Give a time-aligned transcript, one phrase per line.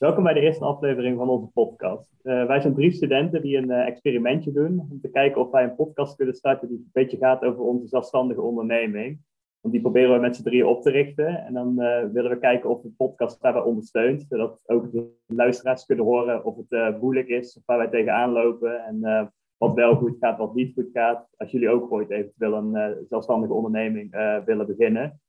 [0.00, 2.20] Welkom bij de eerste aflevering van onze podcast.
[2.22, 5.64] Uh, wij zijn drie studenten die een uh, experimentje doen om te kijken of wij
[5.64, 9.18] een podcast kunnen starten die een beetje gaat over onze zelfstandige onderneming.
[9.60, 11.26] Want die proberen we met z'n drieën op te richten.
[11.26, 15.84] En dan uh, willen we kijken of de podcast daarbij ondersteunt, zodat ook de luisteraars
[15.84, 20.16] kunnen horen of het moeilijk is, of waar wij tegenaan lopen en wat wel goed
[20.20, 21.28] gaat, wat niet goed gaat.
[21.36, 24.10] Als jullie ook ooit eventueel een zelfstandige onderneming
[24.44, 25.20] willen beginnen.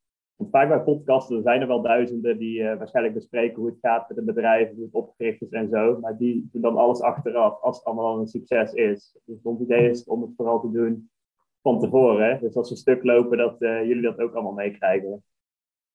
[0.49, 4.17] Vaak bij podcasten zijn er wel duizenden die uh, waarschijnlijk bespreken hoe het gaat met
[4.17, 5.99] een bedrijf, hoe het opgericht is en zo.
[5.99, 9.17] Maar die doen dan alles achteraf, als het allemaal een succes is.
[9.25, 11.09] Dus ons idee is om het vooral te doen
[11.61, 12.39] van tevoren.
[12.41, 15.23] Dus als we stuk lopen, dat uh, jullie dat ook allemaal meekrijgen.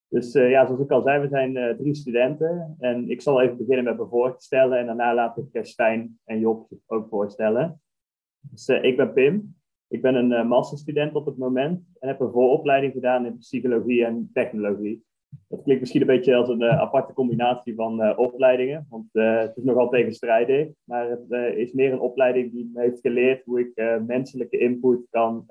[0.08, 2.76] Dus uh, ja, zoals ik al zei, we zijn drie studenten.
[2.78, 4.78] En ik zal even beginnen met me voor te stellen.
[4.78, 7.80] En daarna laat ik Stijn en Job zich ook voorstellen.
[8.40, 9.55] Dus ik ben Pim.
[9.88, 14.04] Ik ben een uh, masterstudent op het moment en heb een vooropleiding gedaan in psychologie
[14.04, 15.04] en technologie.
[15.48, 19.56] Dat klinkt misschien een beetje als een uh, aparte combinatie van uh, opleidingen, want het
[19.56, 20.68] is nogal tegenstrijdig.
[20.84, 25.46] Maar het is meer een opleiding die me heeft geleerd hoe ik menselijke input kan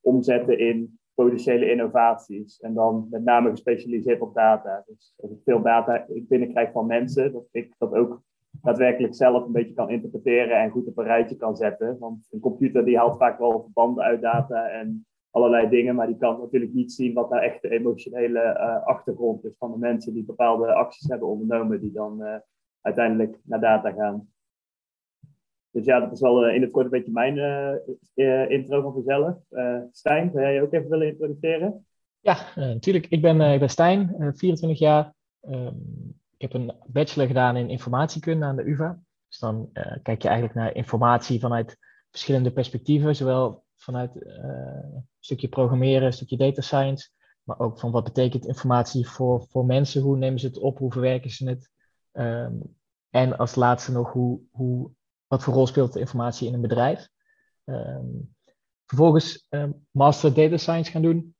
[0.00, 2.60] omzetten in potentiële innovaties.
[2.60, 4.84] En dan met name gespecialiseerd op data.
[4.86, 8.22] Dus als ik veel data binnenkrijg van mensen, dat ik dat ook
[8.62, 11.98] daadwerkelijk zelf een beetje kan interpreteren en goed op een rijtje kan zetten.
[11.98, 16.16] Want een computer die haalt vaak wel verbanden uit data en allerlei dingen, maar die
[16.16, 20.14] kan natuurlijk niet zien wat nou echt de emotionele uh, achtergrond is van de mensen
[20.14, 22.34] die bepaalde acties hebben ondernomen, die dan uh,
[22.80, 24.28] uiteindelijk naar data gaan.
[25.70, 27.36] Dus ja, dat is wel uh, in het kort een beetje mijn
[28.50, 29.36] intro van mezelf.
[29.92, 31.86] Stijn, zou jij je ook even willen introduceren?
[32.20, 33.06] Ja, natuurlijk.
[33.06, 35.14] Ik ben, ik ben Stijn, 24 jaar.
[35.40, 35.74] Ehm,
[36.38, 39.00] ik heb een bachelor gedaan in informatiekunde aan de UvA.
[39.28, 41.78] Dus dan uh, kijk je eigenlijk naar informatie vanuit
[42.10, 44.32] verschillende perspectieven, zowel vanuit uh,
[44.94, 47.10] een stukje programmeren, een stukje data science,
[47.42, 50.92] maar ook van wat betekent informatie voor, voor mensen, hoe nemen ze het op, hoe
[50.92, 51.70] verwerken ze het.
[52.12, 52.76] Um,
[53.10, 54.90] en als laatste nog, hoe, hoe,
[55.26, 57.08] wat voor rol speelt de informatie in een bedrijf.
[57.64, 58.34] Um,
[58.86, 61.34] vervolgens um, master data science gaan doen.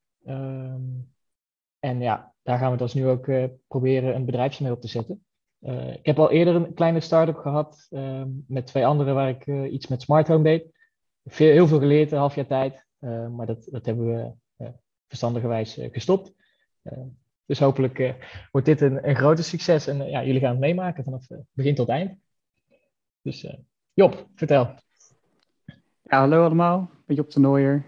[1.78, 4.88] en ja, daar gaan we dus nu ook uh, proberen een bedrijfje mee op te
[4.88, 5.24] zetten.
[5.60, 9.46] Uh, ik heb al eerder een kleine start-up gehad uh, met twee anderen waar ik
[9.46, 10.64] uh, iets met smart home deed.
[11.24, 12.86] Veel, heel veel geleerd, een half jaar tijd.
[13.36, 14.32] maar dat, dat hebben we
[15.06, 16.32] verstandigerwijs gestopt.
[17.46, 18.14] dus hopelijk
[18.50, 21.88] wordt dit een, een groter succes en ja, jullie gaan het meemaken vanaf begin tot
[21.88, 22.18] eind.
[23.22, 23.56] Dus
[23.92, 24.74] Job, vertel.
[26.02, 27.84] Ja, hallo allemaal, ik ben Job de.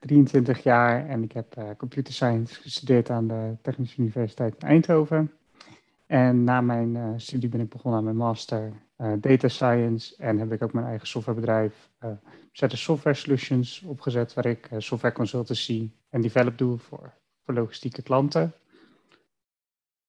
[0.00, 5.32] 23 jaar en ik heb uh, computer science gestudeerd aan de Technische Universiteit in Eindhoven.
[6.06, 10.38] En na mijn uh, studie ben ik begonnen aan mijn master uh, data science en
[10.38, 12.10] heb ik ook mijn eigen softwarebedrijf uh,
[12.52, 18.52] Zetten Software Solutions opgezet, waar ik software consultancy en develop doe voor, voor logistieke klanten.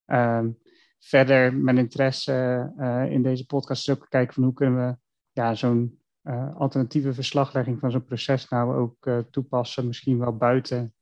[0.05, 0.57] Um,
[0.99, 2.73] verder, mijn interesse
[3.09, 4.97] in deze podcast is ook kijken van hoe kunnen we
[5.31, 10.93] ja, zo'n uh, alternatieve verslaglegging van zo'n proces nou ook uh, toepassen, misschien wel buiten,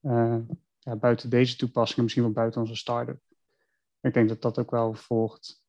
[0.00, 0.38] uh,
[0.78, 3.20] ja, buiten deze toepassingen, misschien wel buiten onze start-up.
[4.00, 5.62] Ik denk dat dat ook wel volgt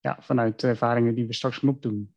[0.00, 2.14] ja, vanuit de ervaringen die we straks gaan opdoen.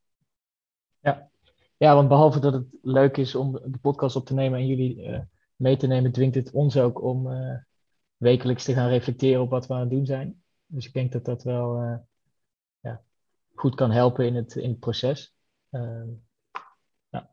[0.99, 1.29] Ja.
[1.77, 5.23] ja, want behalve dat het leuk is om de podcast op te nemen en jullie
[5.55, 7.27] mee te nemen, dwingt het ons ook om
[8.17, 10.43] wekelijks te gaan reflecteren op wat we aan het doen zijn.
[10.65, 11.99] Dus ik denk dat dat wel
[13.55, 15.35] goed kan helpen in het, in het proces.
[15.71, 16.03] Uh,
[17.09, 17.31] ja.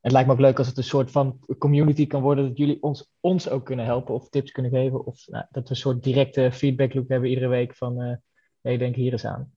[0.00, 2.82] Het lijkt me ook leuk als het een soort van community kan worden, dat jullie
[2.82, 5.04] ons, ons ook kunnen helpen of tips kunnen geven.
[5.04, 8.16] Of nou, dat we een soort directe feedback loop hebben iedere week van, uh,
[8.60, 9.52] hey, denk hier eens aan.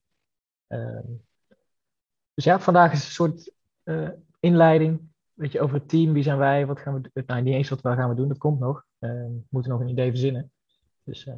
[0.68, 1.00] Uh,
[2.34, 3.54] dus ja, vandaag is een soort
[3.84, 4.10] uh,
[4.40, 5.12] inleiding.
[5.34, 7.82] Weet je, over het team, wie zijn wij, wat gaan we Nou, niet eens wat
[7.82, 8.86] gaan we doen, dat komt nog.
[9.00, 10.52] Ehm, we moeten nog een idee verzinnen.
[11.04, 11.34] Dus uh,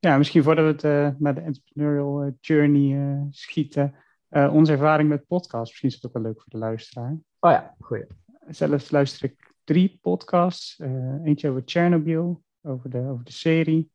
[0.00, 3.94] ja, misschien voordat we het uh, naar de entrepreneurial uh, journey uh, schieten.
[4.30, 5.68] onze ervaring met podcasts.
[5.68, 7.18] Misschien is het ook wel leuk voor de luisteraar.
[7.38, 8.06] Oh ja, goeie.
[8.48, 10.78] Zelf luister ik drie podcasts.
[11.24, 13.90] eentje over Chernobyl, over de, over de serie.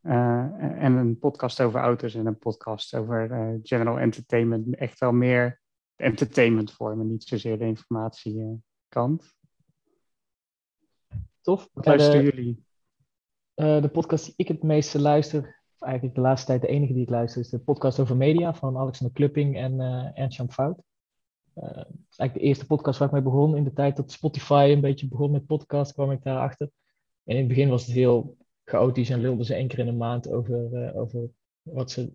[0.00, 4.76] en een podcast over auto's en een podcast over general entertainment.
[4.76, 5.60] Echt wel meer
[5.96, 9.34] entertainment vormen, niet zozeer de informatiekant.
[11.40, 11.68] Tof.
[11.72, 12.65] Wat luisteren jullie?
[13.56, 17.02] Uh, de podcast die ik het meeste luister, eigenlijk de laatste tijd de enige die
[17.02, 20.82] ik luister, is de podcast over media van Alexander Klupping en uh, Ernst-Jan Fout.
[21.58, 23.56] Uh, eigenlijk de eerste podcast waar ik mee begon.
[23.56, 26.70] In de tijd dat Spotify een beetje begon met podcast, kwam ik daarachter.
[27.24, 29.92] En in het begin was het heel chaotisch en lulden ze één keer in de
[29.92, 31.28] maand over, over
[31.62, 32.12] wat ze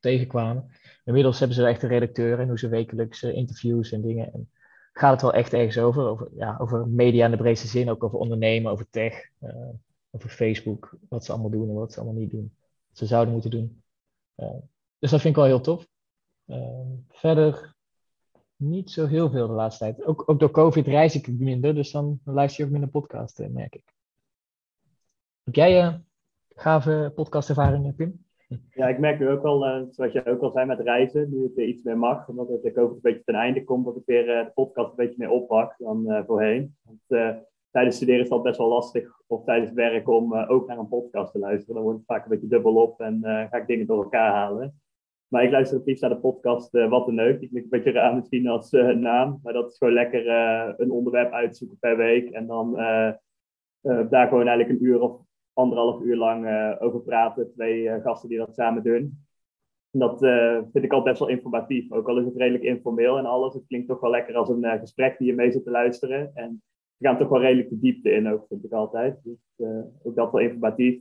[0.00, 0.70] tegenkwamen.
[1.04, 4.32] Inmiddels hebben ze echt een redacteur en hoe ze wekelijks interviews en dingen.
[4.32, 4.50] En
[4.92, 8.04] gaat het wel echt ergens over, over, ja, over media in de breedste zin, ook
[8.04, 9.30] over ondernemen, over tech
[10.16, 12.56] over Facebook, wat ze allemaal doen en wat ze allemaal niet doen.
[12.92, 13.82] ze zouden moeten doen.
[14.98, 15.88] dus dat vind ik wel heel tof.
[17.08, 17.76] verder
[18.56, 20.04] niet zo heel veel de laatste tijd.
[20.04, 23.74] Ook, ook door COVID reis ik minder, dus dan luister je ook minder podcast, merk
[23.74, 23.94] ik.
[25.44, 25.94] Heb jij uh,
[26.48, 28.24] gave podcastervaringen, Pim?
[28.70, 31.42] Ja, ik merk nu ook wel, uh, zoals jij ook al zei met reizen, nu
[31.42, 34.26] het iets meer mag, omdat het COVID een beetje ten einde komt, dat ik weer
[34.26, 36.76] de podcast een beetje meer oppak dan voorheen.
[36.82, 37.00] Want,
[37.70, 41.32] tijdens studeren is dat best wel lastig, of tijdens werk, om ook naar een podcast
[41.32, 41.74] te luisteren.
[41.74, 44.80] Dan wordt het vaak een beetje dubbel op en ga ik dingen door elkaar halen.
[45.28, 47.40] Maar ik luister het liefst naar de podcast Wat een Neuk.
[47.40, 50.28] Die klinkt een beetje raar misschien als naam, maar dat is gewoon lekker
[50.80, 52.72] een onderwerp uitzoeken per week en dan
[54.08, 55.20] daar gewoon eigenlijk een uur of
[55.52, 56.46] anderhalf uur lang
[56.80, 57.52] over praten.
[57.52, 59.24] Twee gasten die dat samen doen.
[59.90, 60.18] En dat
[60.72, 61.92] vind ik al best wel informatief.
[61.92, 63.54] Ook al is het redelijk informeel en alles.
[63.54, 66.30] Het klinkt toch wel lekker als een gesprek die je mee zit te luisteren.
[66.34, 66.62] En
[66.96, 69.20] we gaan toch wel redelijk de diepte in ook, vind ik altijd.
[69.22, 69.68] Dus
[70.02, 71.00] ook dat wel informatief.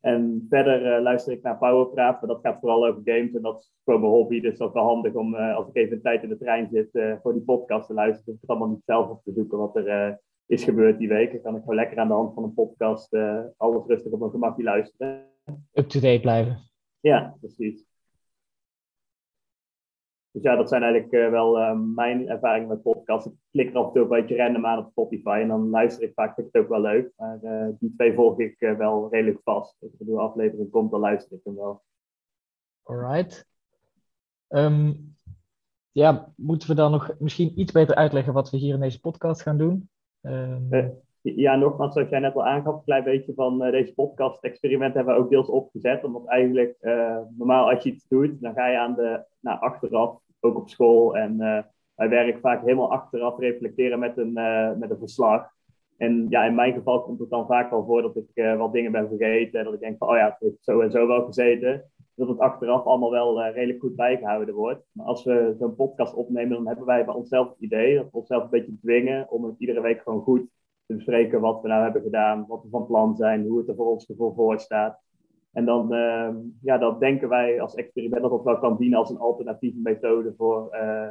[0.00, 3.34] En verder luister ik naar Powerpraat, maar dat gaat vooral over games.
[3.34, 5.96] En dat is gewoon mijn hobby, dus dat is wel handig om als ik even
[5.96, 8.24] een tijd in de trein zit voor die podcast te luisteren.
[8.24, 11.32] Dus ik het allemaal niet zelf op te zoeken wat er is gebeurd die week.
[11.32, 13.14] Dan kan ik gewoon lekker aan de hand van een podcast
[13.56, 15.26] alles rustig op mijn gemakje luisteren.
[15.72, 16.56] Up-to-date blijven.
[17.00, 17.87] Ja, precies.
[20.38, 23.26] Dus ja, dat zijn eigenlijk uh, wel uh, mijn ervaringen met podcasts.
[23.26, 26.02] Ik klik er af en toe een beetje random aan op Spotify en dan luister
[26.02, 27.12] ik vaak, vind ik het ook wel leuk.
[27.16, 27.38] Maar
[27.78, 29.76] die twee volg ik wel redelijk vast.
[29.80, 31.82] Als er een aflevering komt, dan luister ik hem wel.
[32.82, 33.46] Alright.
[34.48, 35.16] Um,
[35.92, 39.42] ja, moeten we dan nog misschien iets beter uitleggen wat we hier in deze podcast
[39.42, 39.88] gaan doen?
[40.22, 40.68] Um...
[41.22, 45.14] ja, nogmaals, zoals jij net al aangaf, een klein beetje van uh, deze podcast-experiment hebben
[45.14, 46.04] we ook deels opgezet.
[46.04, 50.20] Omdat eigenlijk, uh, normaal als je iets doet, dan ga je aan de, nou, achteraf,
[50.40, 51.62] ook op school en uh,
[51.94, 54.32] bij werk vaak helemaal achteraf reflecteren met een,
[54.78, 55.50] met een verslag.
[55.96, 58.92] En ja, in mijn geval komt het dan vaak wel voor dat ik wat dingen
[58.92, 59.58] ben vergeten.
[59.58, 62.28] En dat ik denk van, oh ja, het heeft zo en zo wel gezeten dat
[62.28, 64.84] het achteraf allemaal wel redelijk goed bijgehouden wordt.
[64.92, 68.18] Maar als we zo'n podcast opnemen, dan hebben wij bij onszelf het idee dat we
[68.18, 70.46] onszelf een beetje dwingen om het iedere week gewoon goed
[70.86, 73.74] te bespreken wat we nou hebben gedaan, wat we van plan zijn, hoe het er
[73.74, 75.00] voor ons gevoel voor staat.
[75.52, 76.28] En dan, uh,
[76.62, 80.34] ja, dan denken wij als experiment dat dat wel kan dienen als een alternatieve methode
[80.36, 81.08] voor uh,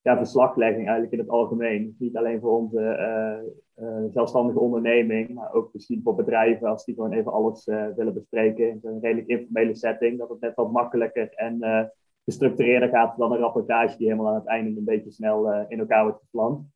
[0.00, 1.86] ja, verslaglegging eigenlijk in het algemeen.
[1.86, 6.84] Dus niet alleen voor onze uh, uh, zelfstandige onderneming, maar ook misschien voor bedrijven als
[6.84, 7.64] die gewoon even alles
[7.96, 10.18] willen bespreken in een redelijk informele setting.
[10.18, 11.90] Dat het net wat makkelijker en
[12.24, 16.02] gestructureerder gaat dan een rapportage die helemaal aan het einde een beetje snel in elkaar
[16.02, 16.66] wordt gepland.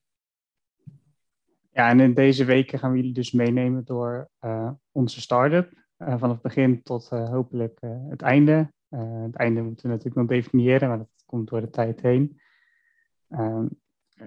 [1.70, 4.30] Ja, en in deze weken gaan we jullie dus meenemen door
[4.92, 5.83] onze start-up.
[5.98, 8.72] Vanaf het begin tot hopelijk het einde.
[8.88, 12.40] het einde moeten we natuurlijk nog definiëren, maar dat komt door de tijd heen.
[13.28, 13.66] Ehm,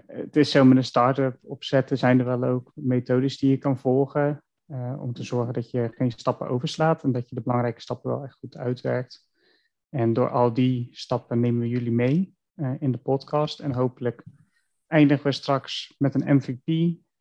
[0.06, 3.78] het is zo met een start-up opzetten zijn er wel ook methodes die je kan
[3.78, 7.82] volgen uh, om te zorgen dat je geen stappen overslaat en dat je de belangrijke
[7.82, 9.30] stappen wel echt goed uitwerkt.
[9.90, 14.24] En door al die stappen nemen we jullie mee uh, in de podcast en hopelijk
[14.88, 16.68] eindigen we straks met een MVP,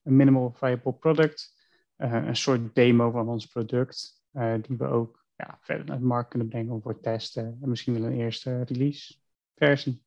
[0.03, 1.55] een minimal viable product,
[1.97, 4.25] uh, een soort demo van ons product,
[4.63, 7.95] die we ook ja, verder naar de markt kunnen brengen om voor testen en misschien
[8.01, 9.15] wel een eerste release
[9.55, 10.03] versie.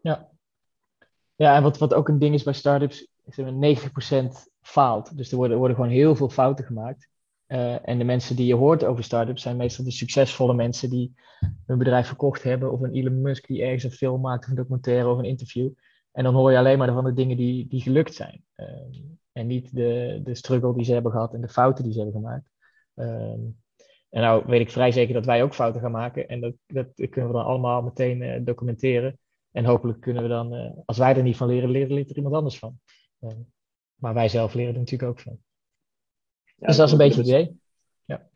[0.00, 0.34] Ja,
[1.36, 5.16] ja, en wat, wat ook een ding is bij startups, is dat 90% faalt.
[5.16, 7.08] Dus er worden, worden gewoon heel veel fouten gemaakt.
[7.46, 11.14] Uh, en de mensen die je hoort over startups zijn meestal de succesvolle mensen die
[11.66, 12.72] hun bedrijf verkocht hebben.
[12.72, 15.70] Of een Elon Musk die ergens een film maakt of een documentaire of een interview.
[16.12, 18.44] En dan hoor je alleen maar van de dingen die, die gelukt zijn.
[18.56, 18.66] Uh,
[19.32, 22.20] en niet de, de struggle die ze hebben gehad en de fouten die ze hebben
[22.20, 22.50] gemaakt.
[22.94, 23.32] Uh,
[24.14, 26.28] en nou weet ik vrij zeker dat wij ook fouten gaan maken.
[26.28, 29.18] En dat, dat kunnen we dan allemaal meteen uh, documenteren.
[29.50, 32.16] En hopelijk kunnen we dan, uh, als wij er niet van leren, leren, leert er
[32.16, 32.78] iemand anders van.
[33.20, 33.30] Uh,
[33.94, 35.38] maar wij zelf leren er natuurlijk ook van.
[36.44, 37.60] Ja, dus dat is een beetje het idee.
[38.04, 38.28] Ja.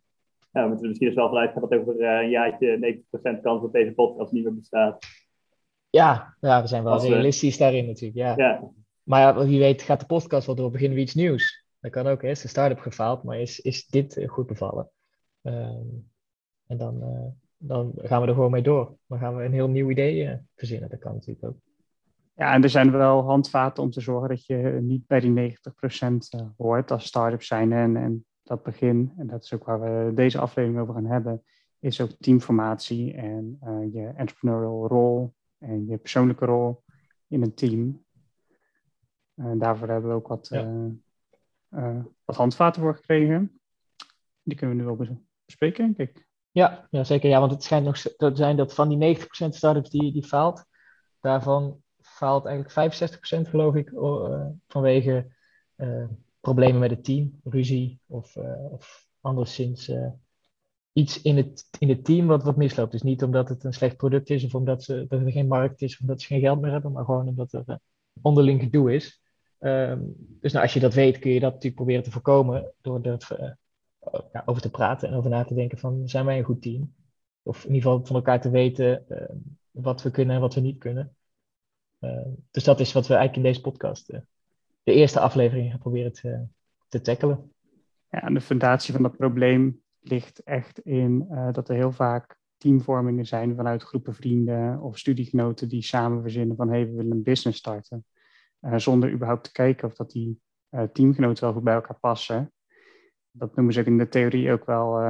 [0.52, 3.02] ja, we moeten misschien dus wel vanuit dat over een jaartje
[3.38, 5.06] 90% kans dat deze podcast niet meer bestaat.
[5.90, 8.18] Ja, ja we zijn wel realistisch daarin natuurlijk.
[8.18, 8.34] Ja.
[8.36, 8.70] ja.
[9.02, 11.66] Maar ja, wie weet gaat de podcast wel door, beginnen we iets nieuws.
[11.80, 12.28] Dat kan ook, hè.
[12.28, 14.90] is de start-up gefaald, maar is, is dit goed bevallen?
[15.52, 15.86] Ehm,
[16.66, 17.02] en dan
[17.58, 18.96] dan gaan we er gewoon mee door.
[19.06, 20.88] Dan gaan we een heel nieuw idee uh, verzinnen.
[20.88, 21.56] Dat kan natuurlijk ook.
[22.34, 25.56] Ja, en er zijn wel handvaten om te zorgen dat je niet bij die 90%
[26.36, 27.72] uh, hoort als start-up zijn.
[27.72, 31.42] En, en dat begin, en dat is ook waar we deze aflevering over gaan hebben,
[31.78, 36.82] is ook teamformatie en uh, je entrepreneurial rol en je persoonlijke rol
[37.28, 38.04] in een team.
[39.34, 40.92] En daarvoor hebben we ook wat, ja.
[42.24, 43.60] wat handvaten voor gekregen.
[44.42, 44.96] Die kunnen we nu wel
[45.48, 46.26] bespreken, denk ik.
[46.50, 47.28] Ja, ja, zeker.
[47.28, 50.64] Ja, want het schijnt nog te zijn dat van die 90% startups die, die faalt,
[51.20, 52.94] daarvan faalt eigenlijk
[53.46, 55.32] 65% geloof ik uh, vanwege
[55.76, 56.04] uh,
[56.40, 59.90] problemen met het team, ruzie of, uh, of anderszins
[60.92, 62.92] iets in het, in het team wat, wat misloopt.
[62.92, 65.82] Dus niet omdat het een slecht product is of omdat ze, dat er geen markt
[65.82, 67.78] is of omdat ze geen geld meer hebben, maar gewoon omdat er
[68.22, 69.22] onderling gedoe is.
[69.58, 70.00] Ehm,
[70.40, 73.56] dus nou, als je dat weet, kun je dat natuurlijk proberen te voorkomen door er
[74.44, 76.94] over te praten en over na te denken van zijn wij een goed team?
[77.42, 79.36] Of in ieder geval van elkaar te weten ehm,
[79.70, 81.16] wat we kunnen en wat we niet kunnen.
[81.98, 84.20] Ehm, dus dat is wat we eigenlijk in deze podcast, uh,
[84.82, 86.46] de eerste aflevering, gaan proberen te,
[86.88, 87.52] te tackelen.
[88.10, 93.26] Ja, en de fundatie van dat probleem ligt echt in dat er heel vaak teamvormingen
[93.26, 97.58] zijn vanuit groepen vrienden of studiegenoten die samen verzinnen van hey, we willen een business
[97.58, 98.04] starten.
[98.76, 100.40] Zonder überhaupt te kijken of dat die
[100.92, 102.52] teamgenoten wel goed bij elkaar passen.
[103.38, 105.00] Dat noemen ze in de theorie ook wel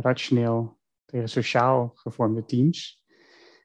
[0.00, 3.04] rationeel tegen sociaal gevormde teams.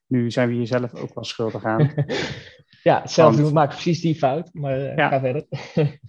[0.08, 1.94] Nu zijn we hier zelf ook wel schuldig aan.
[2.84, 5.10] ja, zelf want, maken precies die fout, maar ja.
[5.10, 5.46] ga verder.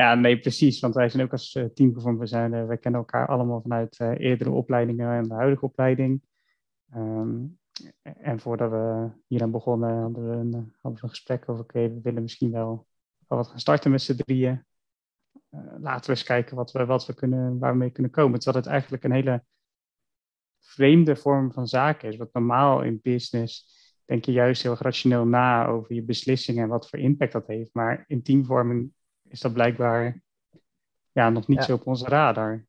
[0.00, 0.80] ja, nee, precies.
[0.80, 2.20] Want wij zijn ook als team gevonden.
[2.20, 6.22] We zijn, wij kennen elkaar allemaal vanuit eerdere opleidingen en de huidige opleiding.
[6.96, 7.60] Um,
[8.02, 11.76] en voordat we hier aan begonnen, hadden we een, hadden we een gesprek over: oké,
[11.76, 12.86] okay, we willen misschien wel,
[13.28, 14.64] wel wat gaan starten met z'n drieën.
[15.80, 18.40] Laten we eens kijken wat we, wat we kunnen, waar we mee kunnen komen.
[18.40, 19.44] Terwijl het eigenlijk een hele
[20.60, 22.16] vreemde vorm van zaken is.
[22.16, 26.88] Wat normaal in business denk je juist heel rationeel na over je beslissingen en wat
[26.88, 27.70] voor impact dat heeft.
[27.72, 28.92] Maar in teamvorming
[29.28, 30.22] is dat blijkbaar
[31.12, 32.64] ja, nog niet zo op onze radar.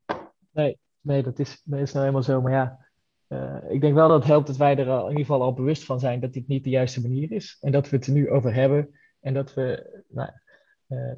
[0.50, 2.40] Nee, nee dat, is, dat is nou helemaal zo.
[2.40, 2.86] Maar ja,
[3.28, 5.54] uh, ik denk wel dat het helpt dat wij er al, in ieder geval al
[5.54, 7.56] bewust van zijn dat dit niet de juiste manier is.
[7.60, 8.90] En dat we het er nu over hebben.
[9.20, 10.30] En dat we nou,
[10.88, 11.12] uh,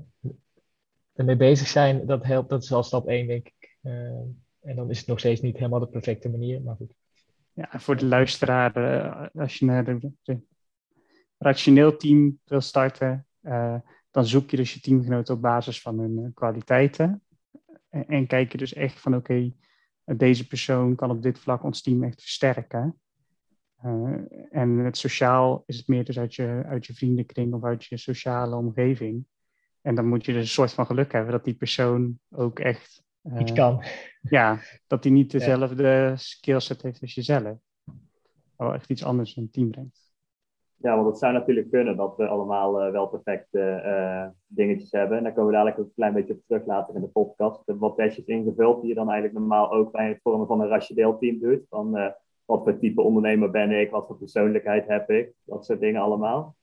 [1.16, 2.48] ermee bezig zijn, dat helpt.
[2.48, 3.78] Dat is al stap 1, denk ik.
[3.82, 3.92] Uh,
[4.60, 6.94] en dan is het nog steeds niet helemaal de perfecte manier, maar goed.
[7.52, 10.16] Ja, voor de luisteraar, uh, als je een
[11.38, 13.76] rationeel team wil starten, uh,
[14.10, 17.22] dan zoek je dus je teamgenoten op basis van hun kwaliteiten.
[17.88, 19.52] En, kijk je dus echt van, oké,
[20.04, 23.00] deze persoon kan op dit vlak ons team echt versterken.
[24.50, 28.56] en het sociaal is het meer dus je, uit je vriendenkring of uit je sociale
[28.56, 29.26] omgeving.
[29.86, 33.04] En dan moet je dus een soort van geluk hebben dat die persoon ook echt
[33.38, 33.82] iets kan.
[34.20, 37.58] Ja, dat hij niet dezelfde skillset heeft als jezelf.
[38.56, 40.14] Maar echt iets anders in het team brengt.
[40.76, 45.16] Ja, want het zou natuurlijk kunnen dat we allemaal uh, wel perfecte uh, dingetjes hebben.
[45.16, 47.56] En daar komen we dadelijk een klein beetje op terug later in de podcast.
[47.56, 50.60] We hebben wat testjes ingevuld die je dan eigenlijk normaal ook bij het vormen van
[50.60, 51.66] een rationeel team doet.
[51.68, 52.06] Van uh,
[52.44, 56.56] wat voor type ondernemer ben ik, wat voor persoonlijkheid heb ik, dat soort dingen allemaal.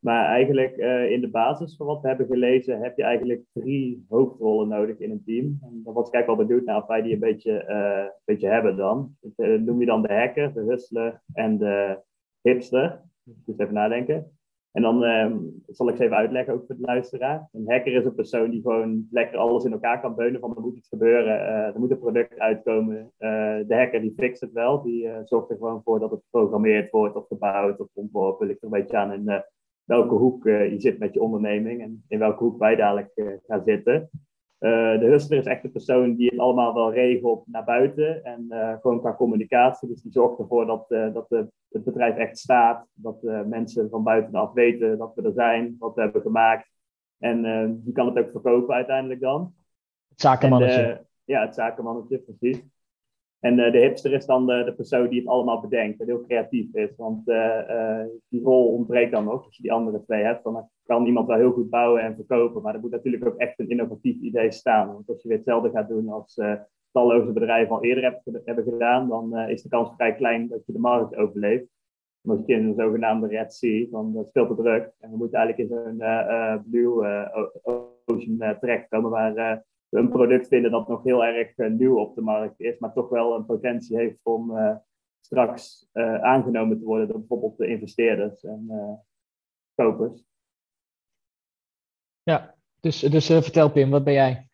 [0.00, 4.04] Maar eigenlijk uh, in de basis van wat we hebben gelezen, heb je eigenlijk drie
[4.08, 5.58] hoofdrollen nodig in een team.
[5.62, 8.48] En was ik eigenlijk wel benieuwd naar of wij die een beetje, uh, een beetje
[8.48, 9.16] hebben dan.
[9.20, 11.98] Dat uh, noem je dan de hacker, de hustler en de
[12.40, 13.02] hipster.
[13.22, 14.38] Dus even nadenken.
[14.72, 17.48] En dan um, zal ik ze even uitleggen ook voor de luisteraar.
[17.52, 20.62] Een hacker is een persoon die gewoon lekker alles in elkaar kan beunen van er
[20.62, 23.12] moet iets gebeuren, er moet een product uitkomen.
[23.18, 27.16] de hacker die fixt het wel, die zorgt er gewoon voor dat het geprogrammeerd wordt
[27.16, 28.46] of gebouwd of ontworpen.
[28.46, 29.42] Ligt er een beetje aan in
[29.90, 33.32] welke hoek uh, je zit met je onderneming en in welke hoek wij dadelijk uh,
[33.46, 34.10] gaan zitten.
[34.60, 38.46] Uh, de hustler is echt de persoon die het allemaal wel regelt naar buiten en
[38.80, 39.88] gewoon qua communicatie.
[39.88, 44.52] Dus die zorgt ervoor dat, dat de, het bedrijf echt staat, dat mensen van buitenaf
[44.52, 46.70] weten dat we er zijn, wat we hebben gemaakt.
[47.18, 49.54] En die kan het ook verkopen uiteindelijk dan.
[50.08, 51.04] Het zakenmannetje.
[51.24, 52.62] ja, het zakenmannetje, precies.
[53.40, 56.74] En uh, de hipster is dan de, persoon die het allemaal bedenkt en heel creatief
[56.74, 56.96] is.
[56.96, 59.44] Want uh, uh, die rol ontbreekt dan nog.
[59.44, 62.62] Als je die andere twee hebt, dan kan iemand wel heel goed bouwen en verkopen.
[62.62, 64.92] Maar er moet natuurlijk ook echt een innovatief idee staan.
[64.92, 66.40] Want als je weer hetzelfde gaat doen als
[66.92, 70.78] talloze bedrijven al eerder hebben, gedaan, dan is de kans vrij klein dat je de
[70.78, 71.66] markt overleeft.
[72.28, 74.92] Als je in een zogenaamde Red Sea, dat is veel te druk.
[74.98, 77.04] En we moeten eigenlijk in zo'n Blue
[78.04, 82.60] Ocean terechtkomen waar een product vinden dat nog heel erg uh, nieuw op de markt
[82.60, 84.76] is, maar toch wel een potentie heeft om uh,
[85.20, 88.68] straks uh, aangenomen te worden door bijvoorbeeld de investeerders en
[89.74, 90.24] kopers.
[92.22, 94.48] Ja, dus, dus vertel Pim, wat ben jij?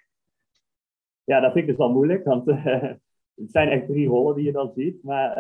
[1.25, 2.47] Ja, dat vind ik dus wel moeilijk, want
[3.41, 5.03] het zijn echt drie rollen die je dan ziet.
[5.03, 5.37] Maar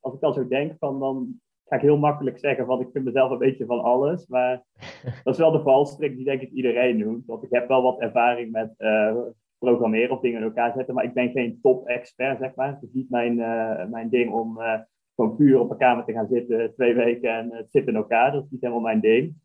[0.00, 3.04] als ik al zo denk, van, dan ga ik heel makkelijk zeggen van ik vind
[3.04, 4.26] mezelf een beetje van alles.
[4.26, 4.62] Maar
[5.24, 7.26] dat is wel de valstrik die denk ik iedereen noemt.
[7.26, 9.16] Want ik heb wel wat ervaring met uh,
[9.58, 10.94] programmeren of dingen in elkaar zetten.
[10.94, 12.68] Maar ik ben geen top-expert, zeg maar.
[12.68, 14.78] Het is niet mijn, uh, mijn ding om uh,
[15.14, 18.32] gewoon puur op een kamer te gaan zitten twee weken en het zit in elkaar.
[18.32, 19.42] Dat is niet helemaal mijn ding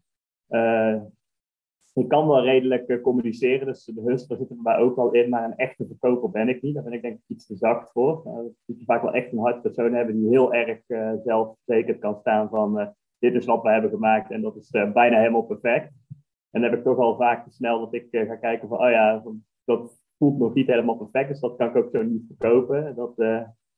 [2.00, 5.30] ik kan wel redelijk uh, communiceren, dus de hustler zit er bij ook wel in,
[5.30, 6.74] maar een echte verkoper ben ik niet.
[6.74, 8.24] Daar ben ik denk ik iets te zacht voor.
[8.26, 8.34] Uh,
[8.66, 12.16] moet je vaak wel echt een hard persoon hebben die heel erg uh, zelfverzekerd kan
[12.20, 15.94] staan van dit is wat we hebben gemaakt en dat is bijna helemaal perfect.
[16.52, 18.90] En dan heb ik toch al vaak te snel dat ik ga kijken van, oh
[18.90, 19.24] ja,
[19.66, 22.96] dat voelt nog niet helemaal perfect, dus dat kan ik ook zo niet verkopen.
[22.96, 23.14] Dat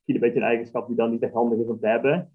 [0.06, 2.32] is een beetje een eigenschap die dan niet echt handig is om te hebben.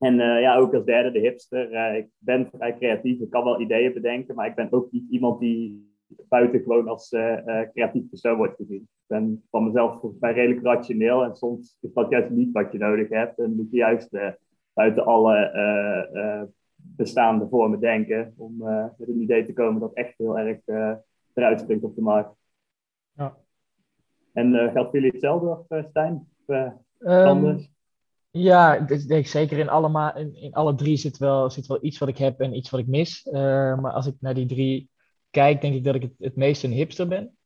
[0.00, 1.72] En uh, ja, ook als derde de hipster.
[1.72, 5.10] Uh, ik ben vrij creatief, ik kan wel ideeën bedenken, maar ik ben ook niet
[5.10, 5.88] iemand die
[6.28, 7.08] buitengewoon als
[7.72, 8.80] creatief persoon wordt gezien.
[8.80, 12.78] Ik ben van mezelf bij redelijk rationeel en soms is dat juist niet wat je
[12.78, 13.38] nodig hebt.
[13.38, 14.18] En moet je juist
[14.72, 18.56] buiten alle bestaande vormen denken om
[18.98, 20.58] met een idee te komen dat echt heel erg
[21.34, 22.34] eruit springt op de markt.
[23.12, 23.36] Ja.
[24.32, 26.28] En uh, geldt jullie hetzelfde, of, uh, Stijn?
[26.46, 27.58] Of, uh, um,
[28.30, 32.18] ja, denk zeker in alle, in, alle drie zit wel, zit wel iets wat ik
[32.18, 33.24] heb en iets wat ik mis.
[33.32, 34.90] maar als ik naar die drie
[35.30, 37.36] kijk, denk ik dat ik het, het meest een hipster ben.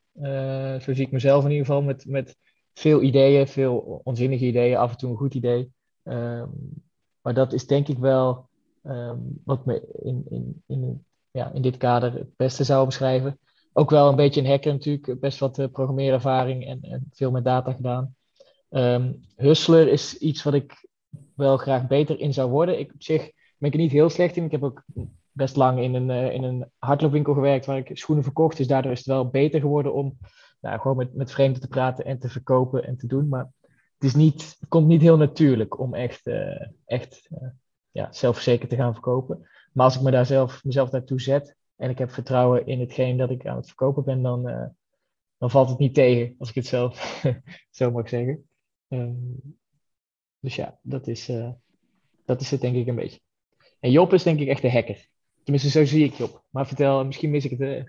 [0.81, 2.37] zo zie ik mezelf in ieder geval met, met
[2.73, 5.73] veel ideeën, veel onzinnige ideeën, af en toe een goed idee.
[6.03, 6.51] Um,
[7.21, 8.49] maar dat is denk ik wel
[8.83, 13.39] um, wat me in, in, in, ja, in dit kader het beste zou beschrijven
[13.77, 17.45] ook wel een beetje een hacker natuurlijk, best wat uh, programmeerervaring en, en, veel met
[17.45, 18.15] data gedaan.
[18.75, 20.87] Um, Hustler is iets wat ik
[21.35, 22.79] wel graag beter in zou worden.
[22.79, 23.21] Ik op zich
[23.59, 24.45] ben ik er niet heel slecht in.
[24.45, 24.83] Ik heb ook
[25.31, 28.57] best lang in een, uh, in een hardloopwinkel gewerkt waar ik schoenen verkocht.
[28.57, 30.19] Dus daardoor is het wel beter geworden om
[30.61, 33.29] nou, gewoon met, met vreemden te praten en te verkopen en te doen.
[33.29, 33.51] Maar
[33.99, 37.29] het, is niet, komt niet heel natuurlijk om echt, uh, echt
[37.91, 39.49] ja, zelfverzekerd te gaan verkopen.
[39.73, 43.17] Maar als ik me daar zelf, mezelf naartoe zet, en ik heb vertrouwen in hetgeen
[43.17, 44.43] dat ik aan het verkopen ben, dan,
[45.39, 47.23] dan valt het niet tegen, als ik het zelf
[47.71, 48.45] zo mag zeggen.
[48.95, 49.57] Um,
[50.41, 51.51] dus ja, dat is, uh,
[52.25, 53.21] dat is het denk ik een beetje.
[53.81, 55.07] En Job is denk ik echt de hacker.
[55.43, 56.45] Tenminste, zo zie ik Job.
[56.51, 57.61] Maar vertel, misschien mis ik het.
[57.61, 57.85] Uh,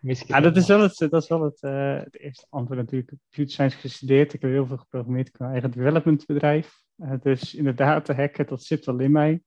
[0.00, 1.60] mis ik het ja, dat is wel het, dat is wel het,
[2.04, 3.08] het eerste antwoord natuurlijk.
[3.08, 4.32] Computer science gestudeerd.
[4.32, 5.28] Ik heb heel veel geprogrammeerd.
[5.28, 6.82] Ik heb een eigen developmentbedrijf.
[7.22, 9.42] dus inderdaad, de hacker, dat zit wel in mij.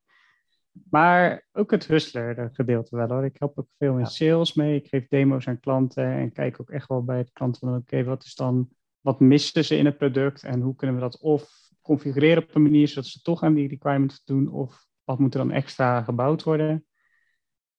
[0.90, 3.26] Maar ook het hustler gedeelte wel hoor.
[3.26, 4.76] Ik help ook veel in sales mee.
[4.76, 8.04] Ik geef demo's aan klanten en kijk ook echt wel bij het klant van oké,
[8.04, 8.70] wat is dan,
[9.02, 11.50] wat missen ze in het product en hoe kunnen we dat of
[11.82, 15.40] configureren op een manier zodat ze toch aan die requirements doen of wat moet er
[15.40, 16.86] dan extra gebouwd worden.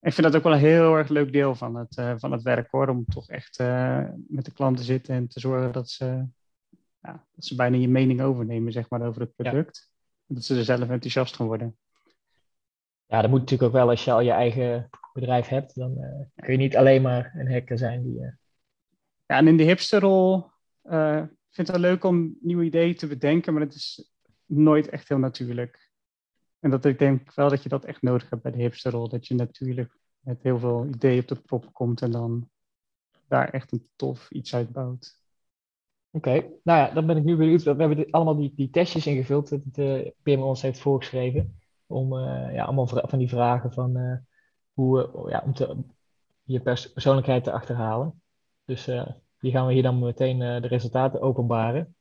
[0.00, 2.42] Ik vind dat ook wel een heel erg leuk deel van het, uh, van het
[2.42, 5.88] werk hoor, om toch echt uh, met de klant te zitten en te zorgen dat
[5.90, 6.04] ze,
[7.00, 9.90] ja, dat ze bijna je mening overnemen zeg maar, over het product.
[10.26, 10.34] Ja.
[10.34, 11.76] Dat ze er zelf enthousiast van worden
[13.12, 15.74] ja, dat moet natuurlijk ook wel als je al je eigen bedrijf hebt.
[15.74, 18.20] Dan uh, kun je niet alleen maar een hacker zijn die.
[19.26, 20.50] Ja, en in de hipsterrol
[21.50, 24.10] vind ik het leuk om nieuwe ideeën te bedenken, maar het is
[24.46, 25.90] nooit echt heel natuurlijk.
[26.58, 29.08] En dat ik denk wel dat je dat echt nodig hebt bij de hipsterrol.
[29.08, 32.50] Dat je natuurlijk met heel veel ideeën op de prop komt en dan
[33.28, 35.20] daar echt een tof iets uit bouwt.
[36.10, 36.30] Oké,
[36.62, 37.62] nou ja, dan ben ik nu benieuwd.
[37.62, 42.64] We hebben allemaal die, die testjes ingevuld dat Pim ons heeft voorgeschreven om uh, ja,
[42.64, 44.16] allemaal van die vragen van uh,
[44.72, 45.76] hoe, ja, om te,
[46.42, 48.22] je pers persoonlijkheid te achterhalen.
[48.64, 48.90] Dus
[49.42, 51.96] die gaan we hier dan meteen de resultaten openbaren.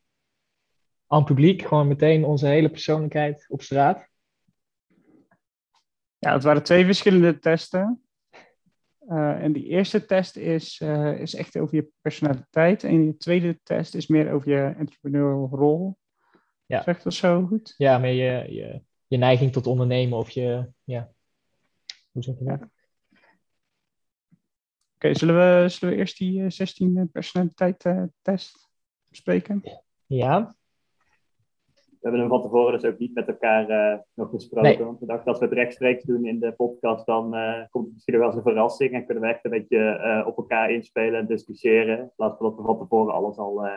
[1.07, 4.09] Aan publiek, gewoon meteen onze hele persoonlijkheid op straat.
[6.17, 8.01] Ja, het waren twee verschillende testen.
[9.07, 10.79] en die eerste test is,
[11.17, 12.83] is echt over je personaliteit.
[12.83, 15.97] En de tweede test is meer over je entrepreneurial rol.
[16.65, 16.81] Ja.
[16.81, 17.73] Zegt dat zo goed?
[17.77, 21.11] Ja, meer je, je je neiging tot ondernemen of je, ja,
[22.11, 22.59] hoe zeg je dat?
[25.03, 28.69] Oké, zullen, we, zullen we eerst die 16 eh, personaliteit uh, test
[29.07, 29.61] bespreken?
[30.05, 30.55] Ja.
[31.73, 34.69] We hebben hem van tevoren dus ook niet met elkaar uh, nog gesproken.
[34.69, 34.85] Nee.
[34.85, 37.93] Want we dachten dat we het rechtstreeks doen in de podcast, dan uh, komt het
[37.93, 38.91] misschien wel eens een verrassing.
[38.93, 41.99] En kunnen we echt een beetje op elkaar inspelen en discussiëren.
[41.99, 43.69] In plaats van dat we van tevoren alles al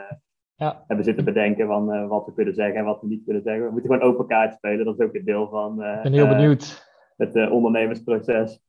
[0.56, 0.84] ja.
[0.86, 3.42] En we zitten bedenken van uh, wat we kunnen zeggen en wat we niet kunnen
[3.42, 3.64] zeggen.
[3.64, 4.84] We moeten gewoon open kaart spelen.
[4.84, 6.88] Dat is ook een deel van uh, ik ben heel benieuwd.
[7.16, 8.62] het ondernemersproces.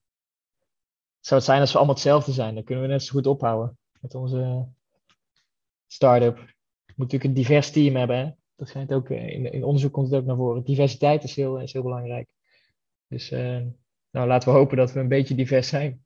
[1.26, 2.56] Zou het zijn als we allemaal hetzelfde zijn?
[2.56, 4.68] Dan kunnen we net zo goed ophouden met onze
[5.88, 6.36] start-up.
[6.36, 8.18] We moeten natuurlijk een divers team hebben.
[8.18, 8.32] Hè?
[8.56, 10.64] Dat schijnt ook, in, in onderzoek komt het ook naar voren.
[10.64, 12.28] Diversiteit is heel, is heel belangrijk.
[13.08, 13.30] Dus
[14.12, 16.04] nou, laten we hopen dat we een beetje divers zijn.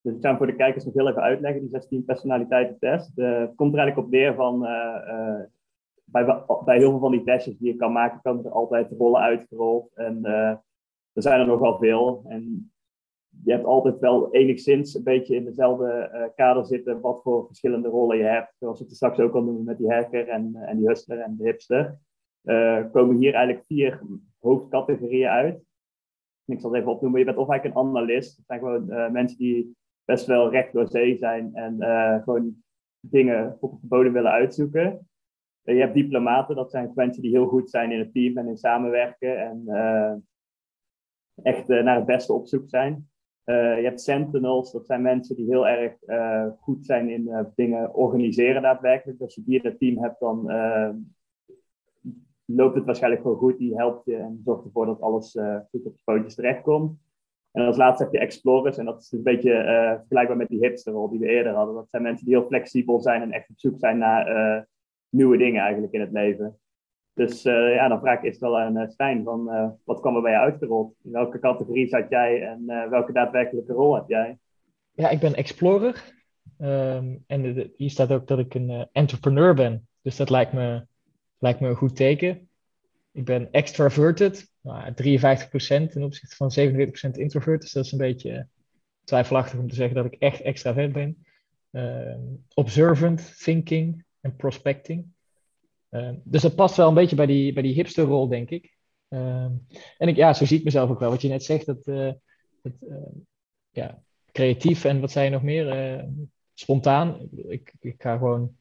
[0.00, 3.12] Dus ik zou voor de kijkers nog heel even uitleggen, die 16 personaliteiten-test.
[3.16, 5.40] Uh, het komt er eigenlijk op neer van, uh, uh,
[6.04, 6.24] bij,
[6.64, 9.90] bij heel veel van die testjes die je kan maken, komen er altijd rollen uitgerold.
[9.94, 10.24] En
[11.12, 12.24] er zijn er nogal veel.
[12.28, 12.73] En
[13.44, 18.16] je hebt altijd wel enigszins een beetje in dezelfde kader zitten wat voor verschillende rollen
[18.16, 18.54] je hebt.
[18.58, 21.36] Zoals we het straks ook al noemen met die hacker en, en die hustler en
[21.36, 21.98] de hipster.
[22.90, 24.00] komen hier eigenlijk vier
[24.38, 25.62] hoofdcategorieën uit.
[26.44, 27.18] Ik zal het even opnoemen.
[27.18, 28.36] Je bent of eigenlijk een analist.
[28.36, 32.62] Dat zijn gewoon mensen die best wel recht door zee zijn en uh, gewoon
[33.00, 35.08] dingen op de bodem willen uitzoeken.
[35.62, 38.56] je hebt diplomaten, dat zijn mensen die heel goed zijn in het team en in
[38.56, 40.14] samenwerken en uh,
[41.42, 43.08] echt uh, naar het beste op zoek zijn.
[43.44, 45.96] Je hebt sentinels, dat zijn mensen die heel erg
[46.60, 49.20] goed zijn in dingen organiseren daadwerkelijk.
[49.20, 50.50] Als je die in het team hebt, dan
[52.44, 53.58] loopt het waarschijnlijk gewoon goed.
[53.58, 55.38] Die helpt je en zorgt ervoor dat alles
[55.70, 56.98] goed op de pootjes terechtkomt.
[57.54, 58.76] En als laatste heb je explorers.
[58.76, 61.74] En dat is een beetje uh, vergelijkbaar met die hipsterrol die we eerder hadden.
[61.74, 64.62] Dat zijn mensen die heel flexibel zijn en echt op zoek zijn naar uh,
[65.08, 66.58] nieuwe dingen eigenlijk in het leven.
[67.14, 69.44] Dus uh, ja, dan vraag ik eerst wel aan Stijn van
[69.84, 70.94] wat kwam er bij je uitgerold?
[71.04, 74.38] In welke categorie zat jij en welke daadwerkelijke rol heb jij?
[74.92, 76.12] Ja, ik ben explorer.
[76.60, 79.88] Um, en hier staat ook dat ik een entrepreneur ben.
[80.02, 80.86] Dus dat lijkt me,
[81.38, 82.48] lijkt me een goed teken.
[83.12, 84.94] Ik ben extraverted, nou, 53%
[85.66, 87.60] ten opzichte van 47% introvert.
[87.60, 88.46] Dus dat is een beetje
[89.04, 91.24] twijfelachtig om te zeggen dat ik echt extravert ben.
[91.70, 92.16] Uh,
[92.54, 95.13] observant, thinking en prospecting.
[95.94, 98.76] Uh, dus dat past wel een beetje bij die, bij die hipsterrol, denk ik.
[99.08, 99.44] Uh,
[99.98, 101.10] en ik, ja, zo zie ik mezelf ook wel.
[101.10, 102.12] Wat je net zegt, dat, uh,
[102.62, 102.72] dat
[103.70, 104.02] ja,
[104.32, 106.06] creatief en wat zei je nog meer?
[106.54, 107.28] spontaan.
[107.36, 108.56] Ik, ik ga gewoon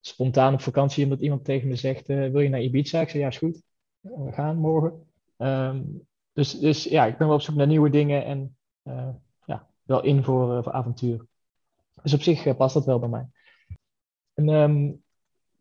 [0.00, 3.00] spontaan op vakantie omdat iemand tegen me zegt, wil je naar Ibiza?
[3.00, 3.62] Ik zeg, ja, is goed.
[4.00, 5.06] We gaan morgen.
[5.36, 8.56] Um, dus, dus ja, ik ben wel op zoek naar nieuwe dingen en
[9.44, 11.26] ja, wel in voor, voor avontuur.
[12.02, 13.26] Dus op zich past dat wel bij mij.
[14.34, 15.02] En um,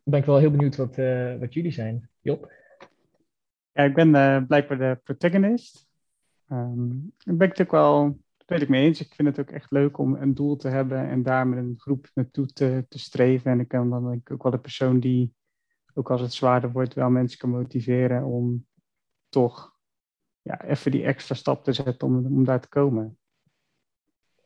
[0.09, 0.95] ben ik wel heel benieuwd wat,
[1.39, 2.09] wat jullie zijn.
[2.21, 2.51] Job?
[3.71, 4.11] Ja, ik ben
[4.47, 5.87] blijkbaar de protagonist.
[6.51, 9.01] Um, daar ben ik natuurlijk wel, dat weet ik mee eens.
[9.01, 11.75] Ik vind het ook echt leuk om een doel te hebben en daar met een
[11.77, 13.51] groep naartoe te, te streven.
[13.51, 15.33] En ik ben dan denk ik ook wel de persoon die,
[15.93, 18.65] ook als het zwaarder wordt, wel mensen kan motiveren om
[19.29, 19.75] toch
[20.41, 23.17] ja, even die extra stap te zetten om, om daar te komen.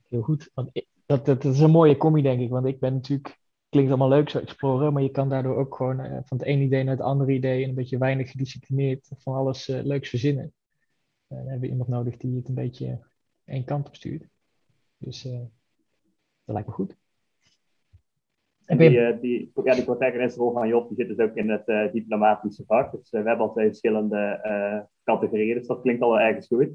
[0.07, 0.51] Heel goed.
[0.53, 2.49] Want dat, dat, is een mooie combi, denk ik.
[2.49, 3.40] Want ik ben natuurlijk,
[3.71, 6.63] klinkt allemaal leuk zo exploren, maar je kan daardoor ook gewoon uh, van het ene
[6.63, 10.43] idee naar het andere idee en een beetje weinig gedisciplineerd van alles uh, leuks verzinnen.
[10.43, 12.99] Uh, dan hebben we iemand nodig die het een beetje
[13.45, 14.27] één kant op stuurt.
[14.97, 15.21] Dus
[16.43, 16.95] dat lijkt me goed.
[18.65, 22.63] En die, die, ja, die protagonisrol van Job die zit dus ook in het diplomatische
[22.65, 22.91] vak.
[22.91, 26.69] Dus we hebben al twee verschillende categorieën, dus dat klinkt al wel ergens goed.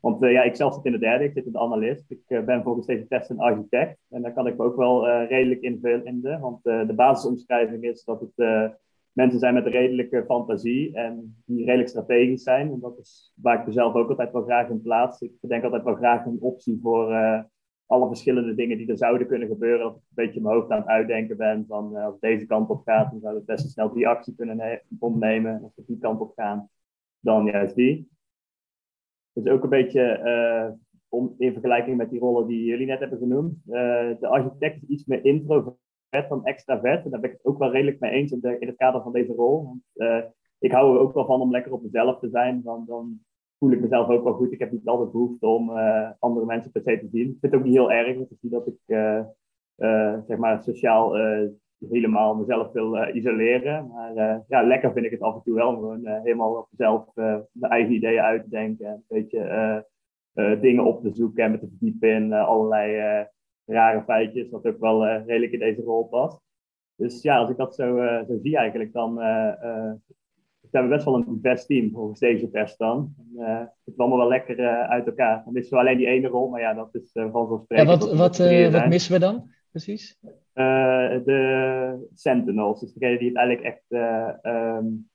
[0.00, 2.10] Want ja, ik zelf zit in de derde, ik zit in de analist.
[2.10, 3.98] Ik ben volgens deze test een architect.
[4.08, 6.38] En daar kan ik me ook wel redelijk invullen in de.
[6.38, 8.72] Want de basisomschrijving is dat het
[9.12, 12.72] mensen zijn met redelijke fantasie en die redelijk strategisch zijn.
[12.72, 15.20] En dat is waar ik mezelf ook altijd wel graag in plaats.
[15.20, 17.06] Ik bedenk altijd wel graag een optie voor
[17.86, 20.78] alle verschillende dingen die er zouden kunnen gebeuren, dat ik een beetje mijn hoofd aan
[20.78, 24.08] het uitdenken ben van als deze kant op gaat, dan zou ik best snel die
[24.08, 25.54] actie kunnen ondernemen.
[25.54, 26.68] En als we die kant op gaan,
[27.20, 28.08] dan juist die.
[29.42, 30.74] Dus ook een beetje uh,
[31.08, 33.56] om, in vergelijking met die rollen die jullie net hebben genoemd.
[33.66, 33.74] Uh,
[34.20, 35.76] de architect is iets meer introvert
[36.28, 37.04] dan extravert.
[37.04, 39.32] En daar ben ik het ook wel redelijk mee eens in, het kader van deze
[39.32, 39.64] rol.
[39.64, 39.82] Want,
[40.58, 42.62] ik hou er ook wel van om lekker op mezelf te zijn.
[42.62, 43.20] Dan, dan
[43.58, 44.52] voel ik mezelf ook wel goed.
[44.52, 45.70] Ik heb niet altijd behoefte om
[46.18, 47.26] andere mensen per se te zien.
[47.28, 48.78] Ik vind het ook niet heel erg te zien dat ik
[50.26, 51.16] zeg maar sociaal
[51.90, 53.88] helemaal mezelf wil isoleren.
[53.88, 57.14] Maar ja, lekker vind ik het af en toe wel om gewoon helemaal op mezelf
[57.14, 58.86] mijn eigen ideeën uit te denken.
[58.86, 59.86] Een beetje
[60.60, 63.26] dingen op te zoeken en me te verdiepen in allerlei
[63.64, 66.40] rare feitjes, wat ook wel redelijk in deze rol past.
[66.96, 69.18] Dus ja, als ik dat zo, zo zie eigenlijk, dan
[70.70, 73.14] we hebben best wel een divers team volgens deze test dan.
[73.36, 75.42] Uh, het kwam wel lekker uh, uit elkaar.
[75.44, 77.60] Dan missen we alleen die ene rol, maar ja, dat is uh.
[77.66, 78.38] Ja, wat, wat,
[78.70, 80.18] wat missen we dan precies?
[81.24, 84.02] De Sentinels, dus degene die het eigenlijk echt
[84.42, 85.08] um,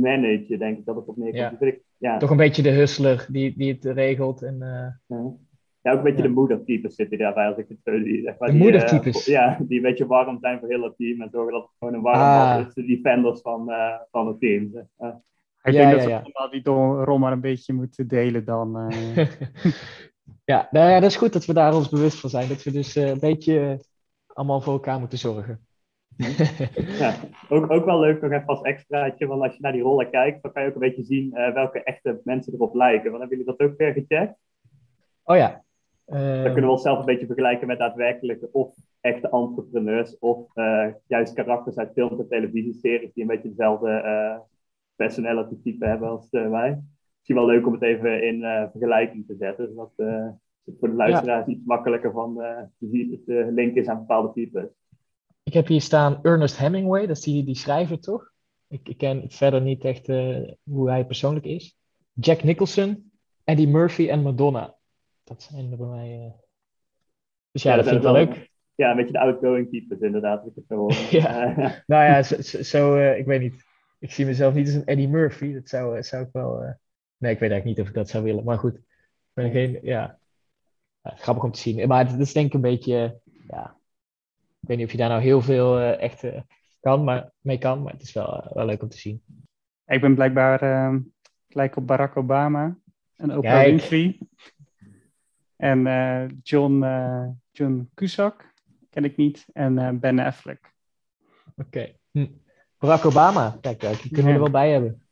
[0.00, 1.60] managen, denk ik dat het op neerkomt.
[1.60, 1.72] Ja.
[1.98, 2.18] ja.
[2.18, 4.42] Toch een beetje de hustler die, die het regelt.
[4.42, 4.58] En,
[5.06, 5.36] ja.
[5.84, 6.28] Ja, ook een beetje ja.
[6.28, 8.22] de moedertypes zitten daarbij, als ik het zo zie.
[8.22, 9.28] Zeg maar, de moedertypes?
[9.28, 11.70] Uh, ja, die een beetje warm zijn voor heel het team en zorgen dat het
[11.78, 12.66] gewoon een warm ah.
[12.66, 12.74] is.
[12.74, 14.62] De defenders van, uh, van het team.
[14.98, 15.08] Uh.
[15.62, 16.22] Ik ja, denk ja, dat we ja.
[16.22, 18.70] allemaal die rol maar een beetje moeten delen dan.
[20.52, 22.48] ja, nou ja, dat is goed dat we daar ons bewust van zijn.
[22.48, 23.80] Dat we dus een beetje
[24.34, 25.66] allemaal voor elkaar moeten zorgen.
[27.02, 27.14] ja,
[27.48, 30.42] ook, ook wel leuk nog even als extraatje, want als je naar die rollen kijkt,
[30.42, 33.10] dan kan je ook een beetje zien welke echte mensen erop lijken.
[33.10, 34.38] Want hebben jullie dat ook weer gecheckt?
[35.24, 35.64] Oh ja,
[36.06, 40.86] uh, dat kunnen we onszelf een beetje vergelijken met daadwerkelijke of echte entrepreneurs of uh,
[41.06, 44.42] juist karakters uit film- en televisieseries die een beetje dezelfde
[44.96, 46.82] personality type hebben als wij.
[47.16, 49.92] Misschien wel leuk om het even in vergelijking te zetten, zodat
[50.64, 51.52] het voor de luisteraars ja.
[51.52, 52.34] iets makkelijker van
[52.78, 54.68] te link is aan bepaalde types.
[55.42, 58.32] Ik heb hier staan Ernest Hemingway, dat is die, die schrijver toch?
[58.68, 60.06] Ik, ik ken verder niet echt
[60.62, 61.76] hoe hij persoonlijk is.
[62.12, 63.12] Jack Nicholson,
[63.44, 64.74] Eddie Murphy en Madonna
[65.24, 66.34] dat zijn er bij mij.
[67.50, 68.52] Dus ja, ja dat, vind ik wel leuk.
[68.74, 70.46] Ja, een beetje de outgoing types inderdaad.
[70.46, 71.54] Ik het zo ja.
[71.86, 72.22] nou ja,
[72.62, 73.64] zo, uh, ik weet niet.
[73.98, 75.54] Ik zie mezelf niet als een Eddie Murphy.
[75.54, 76.62] Dat zou, zou ik wel.
[76.62, 76.70] Uh...
[77.16, 78.44] Nee, ik weet eigenlijk niet of ik dat zou willen.
[78.44, 78.82] Maar goed, ik
[79.32, 79.78] ben geen.
[79.82, 80.18] Ja.
[81.04, 81.88] Grappig om te zien.
[81.88, 83.76] Maar het, is denk ik een beetje, ja,
[84.60, 86.24] ik weet niet of je daar nou heel veel echt
[86.80, 89.22] kan, maar, mee kan, maar het is wel, wel leuk om te zien.
[89.86, 91.00] Ik ben blijkbaar uh,
[91.48, 92.76] gelijk op Barack Obama
[93.16, 94.18] en Oprah Winfrey.
[95.56, 98.52] En uh, John, uh, John Cusack
[98.90, 99.46] ken ik niet.
[99.52, 100.72] En uh, Ben Affleck.
[101.56, 101.66] Oké.
[101.66, 101.98] Okay.
[102.10, 102.26] Hm.
[102.78, 105.02] Barack Obama, kijk, die kunnen we er wel bij hebben.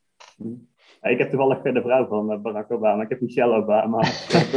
[1.03, 3.03] Ik heb toevallig de vrouw van Barack Obama.
[3.03, 3.97] Ik heb Michelle Obama.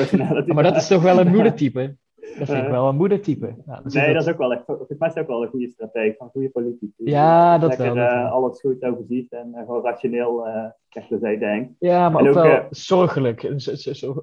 [0.54, 1.96] maar dat is toch wel een moedertype?
[2.38, 3.54] Dat vind ik wel een moedertype.
[3.64, 4.22] Nou, nee, dat...
[4.22, 6.92] is ook wel echt, volgens mij is ook wel een goede strategie van goede politici.
[6.96, 7.94] Ja, dat wel.
[7.94, 11.72] Lekker uh, alles goed overziet en uh, gewoon rationeel uh, zegt de zij denkt.
[11.78, 13.42] Ja, maar ook, ook, wel zorgelijk.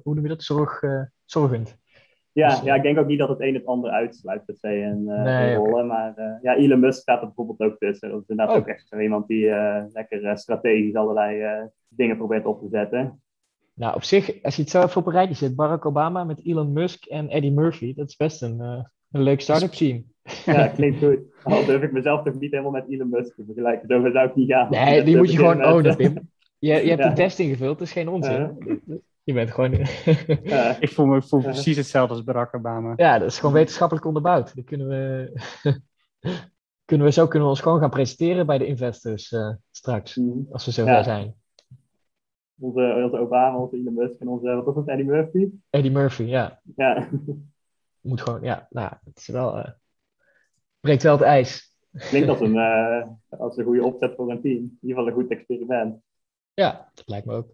[0.02, 0.42] Hoe noem je dat?
[0.42, 0.82] Zorg,
[1.24, 1.78] zorgend.
[2.32, 4.78] Ja, dus, ja, ik denk ook niet dat het een het ander uitsluit per se
[4.78, 5.86] in, nee, rollen.
[5.86, 8.10] Maar ja, Elon Musk staat er bijvoorbeeld ook tussen.
[8.10, 8.60] Dat is inderdaad oh.
[8.60, 9.46] ook echt zo iemand die
[9.92, 13.22] lekker strategisch allerlei dingen probeert op te zetten.
[13.74, 16.44] Nou, op zich, als je het zo even op een rijtje zet, Barack Obama met
[16.44, 20.04] Elon Musk en Eddie Murphy, dat is best een, uh, een leuk start-up scene.
[20.44, 21.18] Ja, klinkt goed.
[21.42, 23.88] Al durf ik mezelf toch niet helemaal met Elon Musk te vergelijken.
[23.88, 24.70] Zo zou ik niet gaan.
[24.70, 26.30] Nee, die moet je gewoon ownen, Pim.
[26.58, 27.08] Je, je hebt ja.
[27.08, 28.58] een test ingevuld, dat is geen onzin.
[29.22, 29.72] Je bent gewoon...
[30.80, 32.92] ik voel me voel precies hetzelfde als Barack Obama.
[32.96, 34.54] Ja, dat is gewoon wetenschappelijk onderbouwd.
[34.54, 35.32] Dan kunnen we...
[36.84, 40.52] kunnen we zo kunnen we ons gewoon gaan presenteren bij de investors uh, straks, mhm.
[40.52, 41.34] als we zover zijn.
[42.58, 45.48] Onze, onze Obama, onze Elon Musk en onze, wat was het, Eddie Murphy?
[45.70, 46.60] Eddie Murphy, ja.
[46.76, 47.08] Ja.
[48.00, 49.68] Moet gewoon, ja, nou, het is wel, uh,
[50.80, 51.76] breekt wel het ijs.
[51.92, 54.56] Klinkt als een, uh, als een goede opzet voor een team.
[54.56, 56.00] In ieder geval een goed experiment.
[56.54, 57.48] Ja, dat lijkt me ook.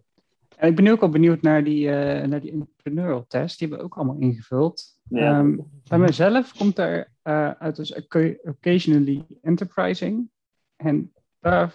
[0.57, 3.59] En ik ben nu ook al benieuwd naar die, uh, naar die entrepreneurial test.
[3.59, 4.99] Die hebben we ook allemaal ingevuld.
[5.09, 5.39] Ja.
[5.39, 7.11] Um, bij mezelf komt er
[7.57, 7.93] uit als
[8.43, 10.29] occasionally enterprising.
[10.75, 11.73] En daar,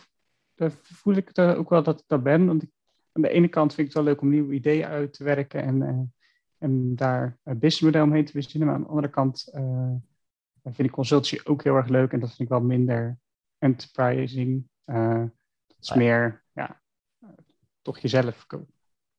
[0.55, 2.47] daar voel ik ook wel dat ik daar ben.
[2.47, 2.71] Want ik
[3.17, 5.63] aan de ene kant vind ik het wel leuk om nieuwe ideeën uit te werken
[5.63, 6.01] en, uh,
[6.59, 8.69] en daar een businessmodel omheen te verzinnen.
[8.69, 9.95] Maar aan de andere kant uh,
[10.63, 13.19] vind ik consultancy ook heel erg leuk en dat vind ik wel minder
[13.59, 14.69] enterprising.
[14.87, 15.25] Uh,
[15.67, 16.81] dat is meer, ja,
[17.83, 18.75] toch jezelf verkopen.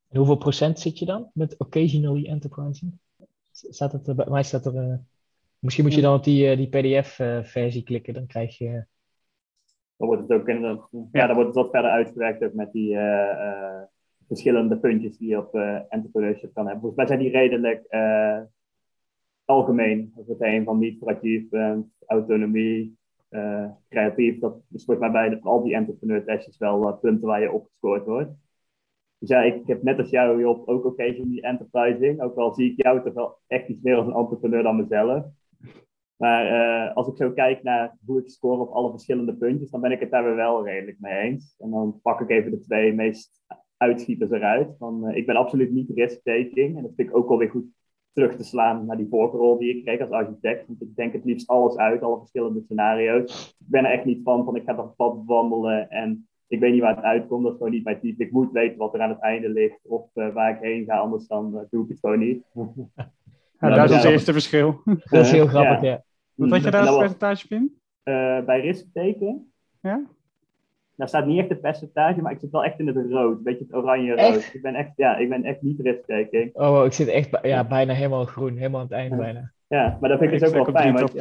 [0.08, 3.00] En hoeveel procent zit je dan met occasionally enterprising?
[3.52, 5.02] Staat het, bij mij staat er,
[5.60, 8.86] misschien moet je dan op die, die PDF-versie klikken, dan krijg je
[9.98, 10.48] dan wordt het ook
[11.12, 13.82] ja, dan wordt het wat verder uitgewerkt ook met die uh, uh,
[14.28, 16.82] verschillende puntjes die je op uh, entrepreneurship kan hebben.
[16.82, 17.86] Volgens mij zijn die redelijk
[19.46, 20.14] algemeen.
[20.16, 22.98] Als het een van niet proactief bent, autonomie,
[23.90, 24.40] creatief.
[24.40, 28.32] Dat is volgens mij bij al die entrepreneur testjes wel punten waar je opgescoord wordt.
[29.20, 32.22] Dus ja, ik heb net als jou Job ook occasionally enterprising.
[32.22, 35.26] Ook al zie ik jou toch wel echt iets meer als een entrepreneur dan mezelf.
[36.18, 39.82] Maar uh, als ik zo kijk naar hoe ik score op alle verschillende puntjes, dan
[39.82, 41.56] ben ik het daar wel redelijk mee eens.
[41.60, 43.42] En dan pak ik even de twee meest
[43.78, 44.76] uitschieters eruit.
[44.78, 46.78] Van, uh, ik ben absoluut niet risk-taking.
[46.78, 47.66] En dat vind ik ook wel weer goed
[48.14, 50.68] terug te slaan naar die voorrol die ik kreeg als architect.
[50.68, 53.56] Want ik denk het liefst alles uit, alle verschillende scenario's.
[53.60, 56.72] Ik ben er echt niet van, van ik ga dat pad wandelen en ik weet
[56.72, 57.44] niet waar het uitkomt.
[57.44, 58.24] Dat is gewoon niet mijn type.
[58.24, 60.98] Ik moet weten wat er aan het einde ligt of uh, waar ik heen ga,
[60.98, 62.44] anders dan doe ik het gewoon niet.
[63.60, 64.82] Ja, dat is het eerste verschil.
[64.86, 66.04] Dat is heel grappig, ja.
[66.38, 67.74] Wat had je daar als percentage, Pim?
[68.04, 69.52] Uh, bij riskteken.
[69.82, 70.02] Ja?
[70.96, 73.38] Daar staat niet echt een percentage, maar ik zit wel echt in het rood.
[73.38, 74.54] Een beetje het oranje-rood.
[74.54, 77.94] Ik ben echt, ja, ik ben echt niet risk Oh, ik zit echt ja, bijna
[77.94, 78.58] helemaal groen.
[78.58, 79.52] Helemaal aan het einde bijna.
[79.68, 80.94] Ja, maar dat vind ik dus ook wel fijn.
[80.94, 81.14] Want,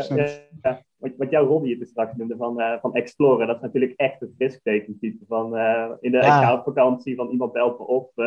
[0.62, 0.82] ja,
[1.16, 4.20] wat, jouw rol die je straks noemde van, uh, van exploren, dat is natuurlijk echt
[4.20, 5.24] het riskteken type.
[5.28, 6.62] Van uh, in de ja.
[6.62, 8.26] vakantie, van iemand belt me op uh,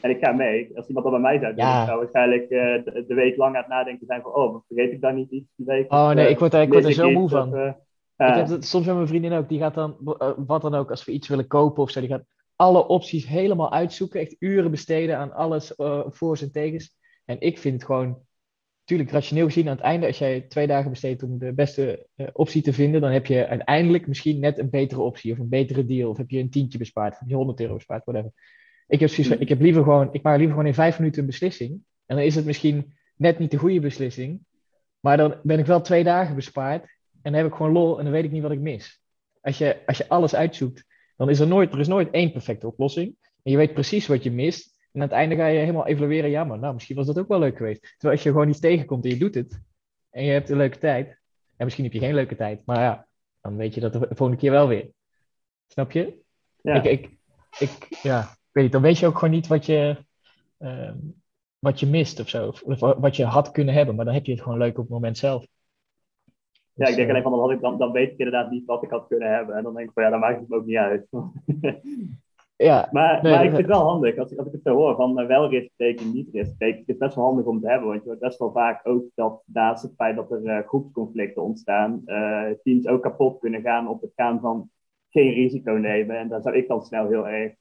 [0.00, 0.70] en ik ga mee.
[0.74, 1.86] Als iemand dat bij mij zou doen, ja.
[1.86, 5.14] zou waarschijnlijk de, de, week lang aan het nadenken zijn van, oh, vergeet ik dan
[5.14, 5.92] niet iets die week?
[5.92, 7.56] Oh nee, ik word, ik word er zo moe van.
[7.56, 7.74] ik
[8.16, 9.96] heb het soms met mijn vriendin ook, die gaat dan,
[10.46, 12.24] wat dan ook, als we iets willen kopen of zo, die gaat
[12.56, 15.72] alle opties helemaal uitzoeken, echt uren besteden aan alles,
[16.06, 16.96] voor's en tegens.
[17.24, 18.22] En ik vind het gewoon
[18.84, 22.26] natuurlijk rationeel gezien aan het einde, als jij twee dagen besteedt om de beste uh,
[22.32, 25.84] optie te vinden, dan heb je uiteindelijk misschien net een betere optie of een betere
[25.84, 26.10] deal.
[26.10, 28.32] Of heb je een tientje bespaard, of je 100 euro bespaard, whatever.
[28.86, 29.00] Ik
[29.40, 31.70] ik heb liever gewoon, ik maak liever gewoon in vijf minuten een beslissing.
[32.06, 34.40] En dan is het misschien net niet de goede beslissing.
[35.00, 36.82] Maar dan ben ik wel twee dagen bespaard.
[37.22, 39.00] En dan heb ik gewoon lol en dan weet ik niet wat ik mis.
[39.40, 40.84] Als je, als je alles uitzoekt,
[41.16, 43.16] dan is er nooit, er is nooit één perfecte oplossing.
[43.42, 44.73] En je weet precies wat je mist.
[44.94, 46.30] En aan het einde ga je helemaal evalueren.
[46.30, 47.80] Ja, maar nou, misschien was dat ook wel leuk geweest.
[47.82, 49.60] Terwijl als je gewoon iets tegenkomt en je doet het.
[50.10, 51.08] En je hebt een leuke tijd.
[51.56, 52.62] En misschien heb je geen leuke tijd.
[52.64, 53.06] Maar ja,
[53.40, 54.90] dan weet je dat de volgende keer wel weer.
[55.66, 56.22] Snap je?
[56.62, 56.74] Ja.
[56.74, 57.10] Ik, ik,
[57.58, 58.72] ik, ja, ik weet niet.
[58.72, 60.04] Dan weet je ook gewoon niet wat je,
[60.58, 60.92] uh,
[61.58, 62.48] wat je mist of zo.
[62.48, 63.94] Of wat je had kunnen hebben.
[63.94, 65.46] Maar dan heb je het gewoon leuk op het moment zelf.
[66.74, 68.82] Ja, ik denk alleen van dan, had ik, dan, dan weet ik inderdaad niet wat
[68.82, 69.56] ik had kunnen hebben.
[69.56, 71.06] En dan denk ik van ja, dan maakt het me ook niet uit.
[72.56, 74.96] Ja, maar, maar ik vind het wel handig, als ik, als ik het zo hoor,
[74.96, 76.78] van uh, wel risktaking, niet risktaking.
[76.78, 79.04] Het is best wel handig om te hebben, want je hoort best wel vaak ook
[79.14, 83.88] dat naast het feit dat er uh, groepsconflicten ontstaan, uh, teams ook kapot kunnen gaan
[83.88, 84.70] op het gaan van
[85.10, 86.18] geen risico nemen.
[86.18, 87.52] En daar zou ik dan snel heel erg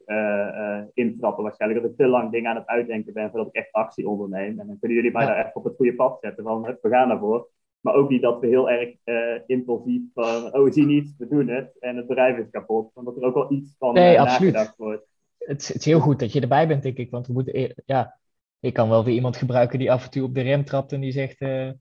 [0.93, 4.07] intrappen waarschijnlijk, dat ik te lang dingen aan het uitdenken ben voordat ik echt actie
[4.09, 4.59] onderneem.
[4.59, 5.27] En dan kunnen jullie mij ja.
[5.27, 7.47] daar echt op het goede pad zetten van, we gaan ervoor.
[7.83, 11.27] Maar ook niet dat we heel erg uh, impulsief van, oh, we zien iets, we
[11.27, 12.91] doen het en het bedrijf is kapot.
[12.93, 14.53] Want dat er ook wel iets van nee, uh, absoluut.
[14.53, 15.05] nagedacht wordt.
[15.37, 17.11] Het, het, is heel goed dat je erbij bent, denk ik.
[17.11, 18.19] Want we moeten, ja,
[18.59, 20.99] ik kan wel weer iemand gebruiken die af en toe op de rem trapt en
[20.99, 21.71] die zegt, uh,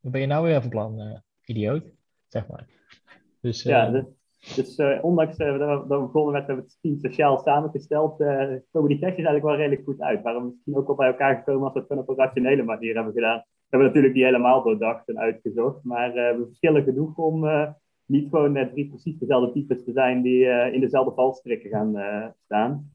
[0.00, 1.84] wat ben je nou weer van plan, idioot?
[2.28, 2.66] Zeg maar.
[3.40, 4.04] Dus, ja, dus,
[4.54, 8.16] dus ondanks dat we, begonnen met het team sociaal samengesteld,
[8.70, 10.22] komen die testjes eigenlijk wel redelijk goed uit.
[10.22, 13.12] Waarom misschien ook wel bij elkaar gekomen als we het op een rationele manier hebben
[13.12, 13.44] gedaan.
[13.68, 17.68] We hebben natuurlijk niet helemaal doordacht en uitgezocht, maar uh, we verschillen genoeg om uh,
[18.06, 21.94] niet gewoon uh, drie precies dezelfde types te zijn die in dezelfde valstrikken gaan
[22.44, 22.92] staan.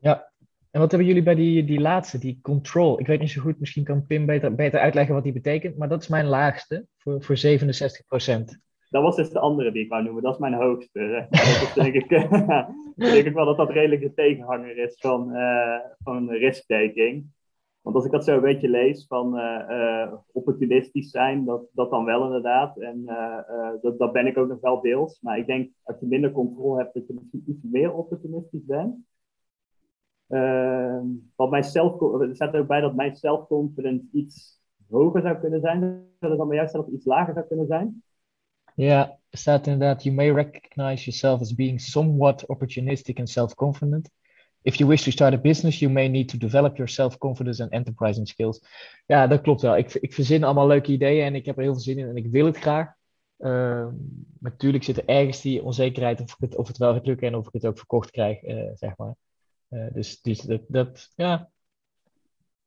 [0.00, 0.30] Ja,
[0.70, 3.00] en wat hebben jullie bij die, die laatste, die control?
[3.00, 5.88] Ik weet niet zo goed, misschien kan Pim beter, beter uitleggen wat die betekent, maar
[5.88, 7.40] dat is mijn laagste voor, voor 67%
[8.90, 11.26] Dat was dus de andere die ik wou noemen, dat is mijn hoogste.
[11.30, 12.08] Dat is denk ik,
[13.12, 15.32] denk ik wel dat dat redelijk de tegenhanger is van,
[16.02, 17.26] van risk-taking.
[17.88, 22.04] Want als ik dat zo een beetje lees van uh, opportunistisch zijn, dat, dat dan
[22.04, 22.78] wel inderdaad.
[22.78, 25.20] En uh, dat, dat ben ik ook nog wel deels.
[25.20, 28.96] Maar ik denk als je minder controle hebt, dat je misschien iets meer opportunistisch bent.
[30.28, 35.60] Ehm, want mijn self, er staat ook bij dat mijn self-confidence iets hoger zou kunnen
[35.60, 36.06] zijn.
[36.18, 38.02] Dat dan bij jou het iets lager zou kunnen zijn?
[38.74, 44.10] Ja, er staat inderdaad, you may recognize yourself as being somewhat opportunistic and self-confident.
[44.62, 47.72] If you wish to start a business, you may need to develop your self-confidence and
[47.72, 48.60] enterprising skills.
[49.06, 49.76] Ja, dat klopt wel.
[49.76, 52.16] Ik, ik verzin allemaal leuke ideeën en ik heb er heel veel zin in en
[52.16, 52.96] ik wil het graag.
[53.38, 53.86] Uh,
[54.38, 57.46] natuurlijk zit er ergens die onzekerheid of, het, of het wel gaat lukken en of
[57.46, 59.14] ik het ook verkocht krijg, uh, zeg maar.
[59.68, 61.50] Uh, dus, dus dat, dat, ja,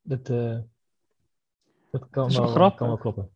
[0.02, 3.30] dat, dat kan, dat wel, wel kan wel kloppen.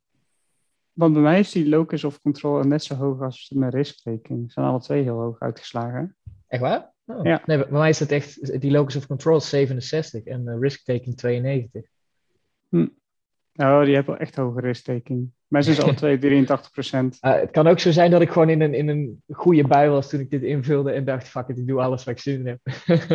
[0.93, 4.45] Want bij mij is die locus of control net zo hoog als de risk-taking.
[4.45, 6.17] Ze zijn alle twee heel hoog uitgeslagen.
[6.47, 6.93] Echt waar?
[7.05, 7.23] Oh.
[7.23, 7.41] Ja.
[7.45, 11.17] Nee, bij mij is het echt, die locus of control is 67 en uh, risk-taking
[11.17, 11.83] 92.
[12.69, 12.87] Hm.
[13.55, 15.31] Oh, die hebben wel echt hoge risk-taking.
[15.47, 17.17] Mij zijn ze alle twee 83 procent.
[17.21, 19.89] Uh, het kan ook zo zijn dat ik gewoon in een, in een goede bui
[19.89, 22.39] was toen ik dit invulde en dacht, fuck it, ik doe alles wat ik zin
[22.39, 22.59] in heb.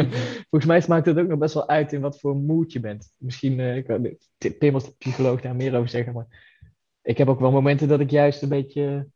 [0.50, 3.12] Volgens mij maakt het ook nog best wel uit in wat voor mood je bent.
[3.16, 6.58] Misschien, uh, ik, als psycholoog daar meer over zeggen, maar
[7.02, 9.06] ik heb ook wel momenten dat ik juist een beetje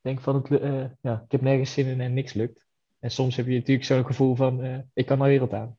[0.00, 2.64] denk van, het, uh, ja, ik heb nergens zin in en niks lukt.
[3.04, 5.76] En soms heb je natuurlijk zo'n gevoel van, uh, ik kan naar wereld aan.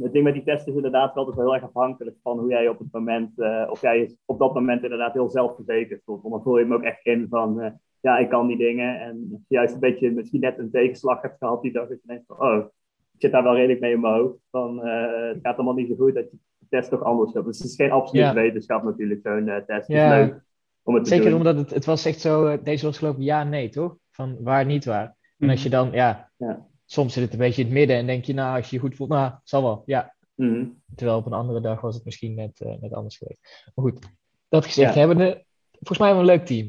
[0.00, 2.78] Het ding met die test is inderdaad wel heel erg afhankelijk van hoe jij op
[2.78, 6.22] het moment, uh, of jij op dat moment inderdaad heel zelfverzekerd voelt.
[6.22, 7.70] Want dan voel je hem ook echt in van, uh,
[8.00, 9.00] ja, ik kan die dingen.
[9.00, 11.98] En als je juist een beetje misschien net een tegenslag hebt gehad die dag, dat
[12.02, 12.64] je denkt van, oh,
[13.12, 14.38] ik zit daar wel redelijk mee in mijn hoofd.
[14.50, 17.46] Van, het gaat allemaal niet zo goed, dat je de test toch anders hebt.
[17.46, 18.34] Dus het is geen absolute ja.
[18.34, 19.88] wetenschap natuurlijk, zo'n test.
[19.88, 20.42] Is leuk
[20.82, 21.38] om het te Zeker doen.
[21.38, 23.96] omdat het, het was echt zo, deze was geloof ik ja, nee, toch?
[24.10, 25.18] Van waar, niet waar.
[25.40, 28.06] En als je dan, ja, ja, soms zit het een beetje in het midden en
[28.06, 30.14] denk je, nou, als je je goed voelt, nou, zal wel, ja.
[30.34, 30.82] Mm.
[30.94, 33.70] Terwijl op een andere dag was het misschien net, uh, net anders geweest.
[33.74, 34.08] Maar goed,
[34.48, 34.98] dat gezegd Ja.
[34.98, 36.66] hebben we, volgens mij hebben we een leuk team.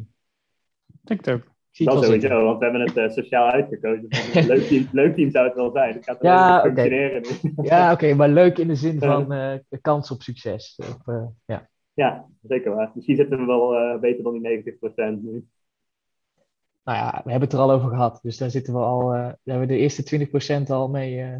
[0.88, 1.42] Ik denk het ook.
[1.44, 4.08] Ik zie het Dat wel sowieso, want we hebben het eh, sociaal uitgekozen.
[4.34, 5.94] Een leuk, team, leuk team zou het wel zijn.
[5.94, 6.82] Het gaat Ja, wel oké.
[6.82, 7.24] functioneren.
[7.72, 10.76] Ja, oké, maar leuk in de zin van eh, kans op succes.
[10.78, 11.70] Of, eh, ja.
[11.94, 12.92] Ja, zeker waar.
[12.96, 15.48] Misschien zitten we wel eh, beter dan die 90% nu.
[16.84, 18.20] Nou ja, we hebben het er al over gehad.
[18.22, 20.04] Dus daar zitten we al, daar hebben we de eerste
[20.64, 21.22] 20% al mee.
[21.22, 21.38] eh,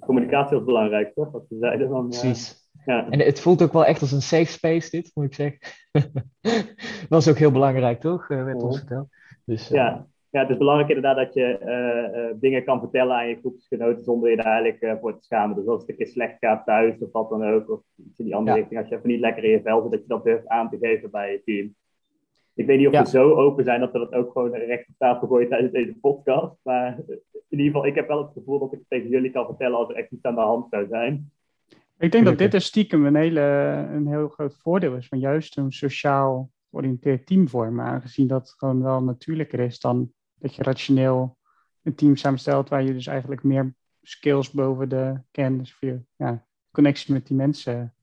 [0.00, 1.30] Communicatie is belangrijk, toch?
[1.30, 2.68] Wat we zeiden van, eh, precies.
[2.86, 3.10] ja.
[3.10, 5.58] En het voelt ook wel echt als een safe space, dit, moet ik zeggen.
[7.08, 8.28] was ook heel belangrijk, toch?
[8.28, 8.80] Werd ons Ja.
[8.80, 9.08] verteld.
[9.44, 10.06] Dus, Ja.
[10.30, 14.36] ja, het is belangrijk inderdaad dat je dingen kan vertellen aan je groepsgenoten zonder je
[14.36, 15.56] daar eigenlijk voor te schamen.
[15.56, 18.24] Dus als het een keer slecht gaat thuis of wat dan ook, of iets in
[18.24, 18.60] die andere Ja.
[18.62, 20.70] richting, als je even niet lekker in je vel zit, dat je dat durft aan
[20.70, 21.74] te geven bij je team.
[22.56, 23.02] Ik weet niet of Ja.
[23.02, 25.94] we zo open zijn dat we dat ook gewoon recht op tafel gooien tijdens deze
[26.00, 26.56] podcast.
[26.62, 26.98] Maar
[27.48, 29.78] in ieder geval, ik heb wel het gevoel dat ik het tegen jullie kan vertellen
[29.78, 31.30] als er echt iets aan de hand zou zijn.
[31.98, 33.40] Ik denk dat dit een stiekem een, hele,
[33.90, 37.84] een heel groot voordeel is van juist een sociaal georiënteerd team vormen.
[37.84, 41.36] Aangezien dat gewoon wel natuurlijker is dan dat je rationeel
[41.82, 46.46] een team samenstelt waar je dus eigenlijk meer skills boven de kennis of je ja,
[46.70, 47.94] connectie met die mensen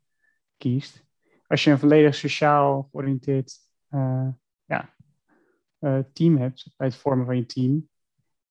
[0.58, 1.06] kiest.
[1.48, 3.58] Als je een volledig sociaal georiënteerd
[3.90, 4.38] eh, ja,
[5.84, 7.90] eh, team hebt bij het vormen van je team,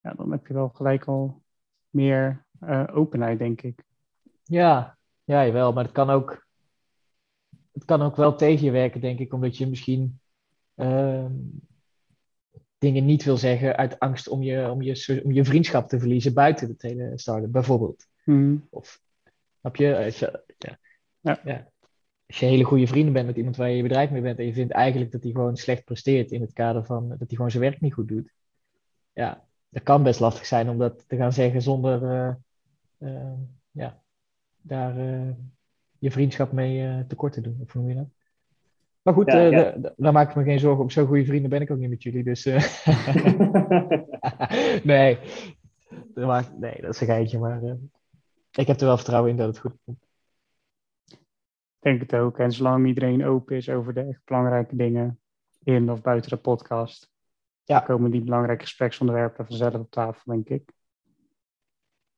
[0.01, 1.43] ja, dan heb je wel gelijk al
[1.91, 3.85] meer eh, openheid, denk ik.
[4.43, 6.47] Ja, ja, jawel, maar het kan ook,
[7.72, 10.20] het kan ook wel tegen je werken, denk ik, omdat je misschien
[10.74, 11.33] ehm,
[12.78, 16.35] dingen niet wil zeggen uit angst om je, om je, om je vriendschap te verliezen
[16.35, 18.07] buiten het hele start bijvoorbeeld.
[18.22, 18.66] Hmm.
[18.70, 19.01] Of?
[19.61, 20.78] Als je, ja.
[21.20, 21.41] Ja.
[21.45, 21.72] Ja.
[22.33, 24.47] Als je hele goede vrienden bent met iemand waar je je bedrijf mee bent en
[24.47, 27.51] je vindt eigenlijk dat hij gewoon slecht presteert in het kader van dat hij gewoon
[27.51, 28.33] zijn werk niet goed doet.
[29.12, 32.28] Ja, dat kan best lastig zijn om dat te gaan zeggen zonder eh,
[32.99, 33.33] eh,
[33.70, 34.03] ja,
[34.62, 35.28] daar eh,
[35.99, 37.59] je vriendschap mee tekort te doen.
[37.62, 38.09] Of hoe noem je dat?
[39.03, 39.74] Maar goed, Ja, ja.
[39.97, 40.91] daar maak ik me geen zorgen om.
[40.91, 42.24] Zo goede vrienden ben ik ook niet met jullie.
[42.24, 42.45] Dus
[44.85, 45.18] nee.
[46.14, 47.39] Dat maakt- nee, dat is een geintje.
[47.39, 47.62] Maar
[48.53, 49.99] ik heb er wel vertrouwen in dat het goed komt.
[51.83, 52.39] Ik denk het ook.
[52.39, 55.20] En zolang iedereen open is over de echt belangrijke dingen
[55.64, 57.12] in of buiten de podcast,
[57.64, 57.76] Ja.
[57.78, 60.72] dan komen die belangrijke gespreksonderwerpen vanzelf op tafel, denk ik.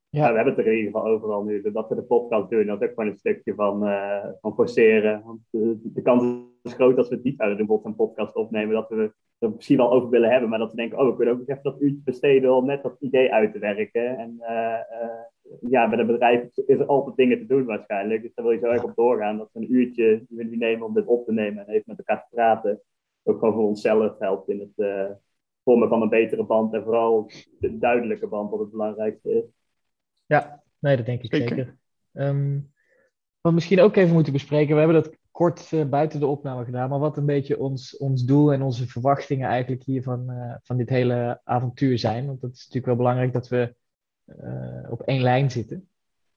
[0.09, 1.71] Ja, we hebben het er in ieder geval overal nu.
[1.73, 5.23] Dat we de podcast doen, dat is ook gewoon een stukje van, eh, van forceren.
[5.25, 8.35] Want de, de kans is groot dat we het niet zouden doen, bijvoorbeeld een podcast
[8.35, 11.17] opnemen, dat we er misschien wel over willen hebben, maar dat we denken, oh, we
[11.17, 14.19] kunnen ook nog even dat uurtje besteden om net dat idee uit te werken.
[14.19, 15.21] En eh, eh,
[15.61, 18.23] ja, met een bedrijf is er altijd dingen te doen waarschijnlijk.
[18.23, 20.95] Dus daar wil je zo erg op doorgaan, dat we een uurtje willen nemen om
[20.95, 22.81] dit op te nemen en even met elkaar te praten.
[23.23, 25.11] Ook gewoon voor onszelf helpt in het eh,
[25.65, 29.45] vormen van een betere band en vooral de duidelijke band wat het belangrijkste is.
[30.27, 31.57] Ja, nee, dat denk ik zeker.
[31.57, 31.77] Zeker.
[32.13, 32.55] Ehm,
[33.41, 34.75] wat we misschien ook even moeten bespreken.
[34.75, 36.89] We hebben dat kort eh, buiten de opname gedaan.
[36.89, 40.77] Maar wat een beetje ons, ons doel en onze verwachtingen eigenlijk hier van, eh, van
[40.77, 42.27] dit hele avontuur zijn.
[42.27, 43.75] Want dat is natuurlijk wel belangrijk dat we
[44.25, 45.89] eh, op één lijn zitten.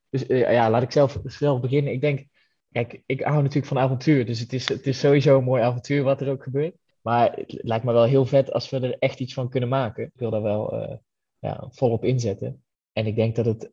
[0.09, 1.93] Dus eh, ja, laat ik zelf, zelf beginnen.
[1.93, 2.27] Ik denk,
[2.71, 4.25] kijk, ik hou natuurlijk van avontuur.
[4.25, 6.75] Dus het is, het is sowieso een mooi avontuur wat er ook gebeurt.
[7.01, 10.03] Maar het lijkt me wel heel vet als we er echt iets van kunnen maken.
[10.03, 10.95] Ik wil daar wel eh,
[11.39, 12.63] ja, volop inzetten.
[12.93, 13.71] En ik denk dat het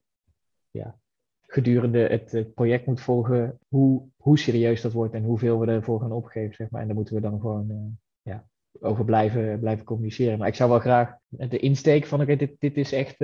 [0.70, 0.98] ja,
[1.46, 6.12] gedurende het, project moet volgen hoe, hoe serieus dat wordt en hoeveel we ervoor gaan
[6.12, 6.54] opgeven.
[6.54, 6.80] Zeg maar.
[6.80, 8.46] En daar moeten we dan gewoon ja,
[8.80, 10.38] over blijven, blijven communiceren.
[10.38, 13.16] Maar ik zou wel graag de insteek van, oké, dit, dit is echt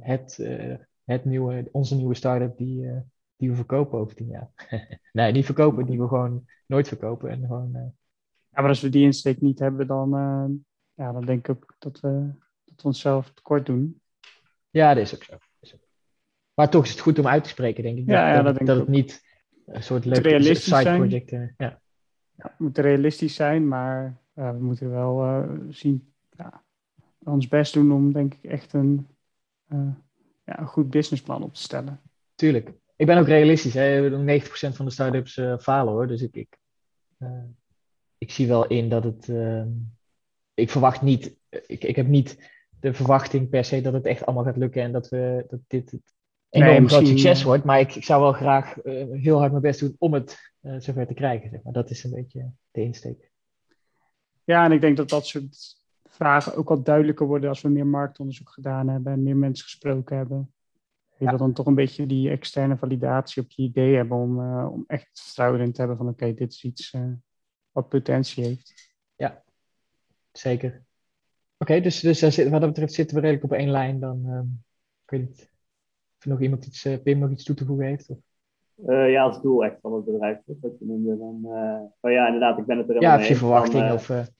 [0.00, 0.74] het, eh,
[1.04, 2.96] het nieuwe, onze nieuwe start-up die, eh,
[3.36, 4.50] die we verkopen over tien jaar.
[5.12, 7.30] nee, niet verkopen, die we gewoon nooit verkopen.
[7.30, 7.82] En gewoon, eh,
[8.54, 10.10] Ja, maar als we die insteek niet hebben, dan,
[10.94, 12.30] ja, dan denk ik ook dat we,
[12.64, 14.00] dat we onszelf tekort doen.
[14.70, 15.32] ja, dat is ook zo.
[15.32, 15.80] Dat is ook-
[16.54, 18.06] Maar toch is het goed om uit te spreken, denk ik.
[18.06, 19.22] Ja, ja, dat, dat denk dat ik het niet
[19.66, 20.16] een soort leuk
[20.54, 21.30] side project.
[21.30, 21.80] Ja.
[22.36, 26.62] Ja, we moeten realistisch zijn, maar we moeten wel zien, ja,
[27.18, 29.06] ons best doen om denk ik echt een,
[30.44, 32.00] ja, een goed businessplan op te stellen.
[32.34, 32.72] Tuurlijk.
[32.96, 33.74] Ik ben ook realistisch.
[33.74, 33.96] Hè.
[33.96, 36.06] Ik bedoel, 90% van de start-ups eh, falen hoor.
[36.06, 36.58] Dus ik, ik,
[37.18, 37.44] eh,
[38.18, 39.32] ik zie wel in dat het.
[40.54, 41.36] ik verwacht niet.
[41.66, 42.50] Ik, ik heb niet
[42.80, 45.90] de verwachting per se dat het echt allemaal gaat lukken en dat, we, dat dit
[45.90, 46.14] het
[46.60, 47.64] Nee, enorm groot succes eh, wordt.
[47.64, 50.74] Maar ik, ik zou wel graag eh, heel hard mijn best doen om het eh,
[50.78, 51.50] zover te krijgen.
[51.50, 51.72] Zeg maar.
[51.72, 53.30] Dat is een beetje de insteek.
[54.44, 55.76] Ja, en ik denk dat dat soort
[56.14, 60.16] vragen ook wat duidelijker worden als we meer marktonderzoek gedaan hebben en meer mensen gesproken
[60.16, 60.52] hebben.
[61.16, 64.68] Je wil dan toch een beetje die externe validatie op je idee hebben om, eh,
[64.72, 67.02] om echt vertrouwen in te hebben van oké, dit is iets eh,
[67.72, 68.90] wat potentie heeft.
[70.32, 70.82] Zeker.
[71.58, 74.00] Oké, dus, dus zit- wat dat betreft zitten we redelijk op één lijn.
[74.00, 74.46] Dan ehm,
[75.04, 75.50] ik weet niet
[76.18, 78.08] of er nog iemand iets, eh, Pim nog iets toe te voegen heeft.
[78.10, 78.18] Of...
[78.86, 80.38] Eh, ja, als doel echt van het bedrijf.
[80.46, 81.18] Dat je noemde.
[81.18, 83.38] Dan, eh, oh ja, inderdaad, ik ben het er Ja, helemaal of mee je eens.
[83.38, 84.00] verwachting.
[84.02, 84.32] Van, eh, of,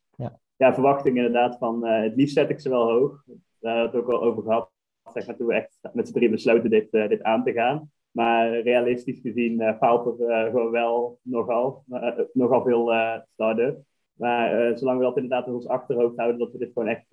[0.62, 3.24] ja, verwachting inderdaad van eh, het liefst zet ik ze wel hoog.
[3.60, 4.70] Daar hebben we het ook al over gehad.
[5.12, 7.90] Zeg maar, toen we echt met z'n drieën besloten dit, eh, dit aan te gaan.
[8.10, 11.84] Maar realistisch gezien eh, faalt er gewoon wel nogal,
[12.32, 12.92] nogal veel
[13.32, 13.78] start-up.
[14.12, 17.06] Maar zolang we dat inderdaad in ons achterhoofd houden, dat we dit gewoon echt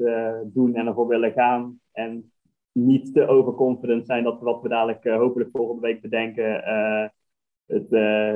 [0.54, 1.80] doen en ervoor willen gaan.
[1.92, 2.32] En
[2.72, 6.64] niet te overconfident zijn dat we wat we dadelijk hopelijk volgende week bedenken.
[7.66, 7.90] het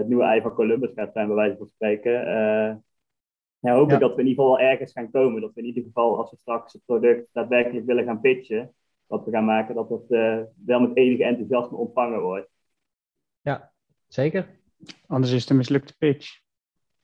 [0.08, 2.84] nieuwe ei van Columbus gaat zijn, bij wijze van spreken.
[3.64, 3.94] Ja, hoop Ja.
[3.96, 5.42] ik dat we in ieder geval wel ergens gaan komen.
[5.42, 8.74] Dat we in ieder geval, als we straks het product daadwerkelijk willen gaan pitchen,
[9.08, 12.50] wat we gaan maken, dat dat eh, wel met enige enthousiasme ontvangen wordt.
[14.08, 14.48] zeker.
[15.08, 16.40] Anders is het een mislukte pitch.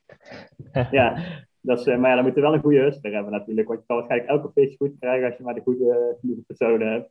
[0.91, 1.23] Ja,
[1.61, 3.67] dat is, eh, maar ja, dan moet je wel een goede hustler hebben natuurlijk.
[3.67, 6.91] Want je kan waarschijnlijk elke pitch goed krijgen als je maar de goede, goede personen
[6.91, 7.09] hebt.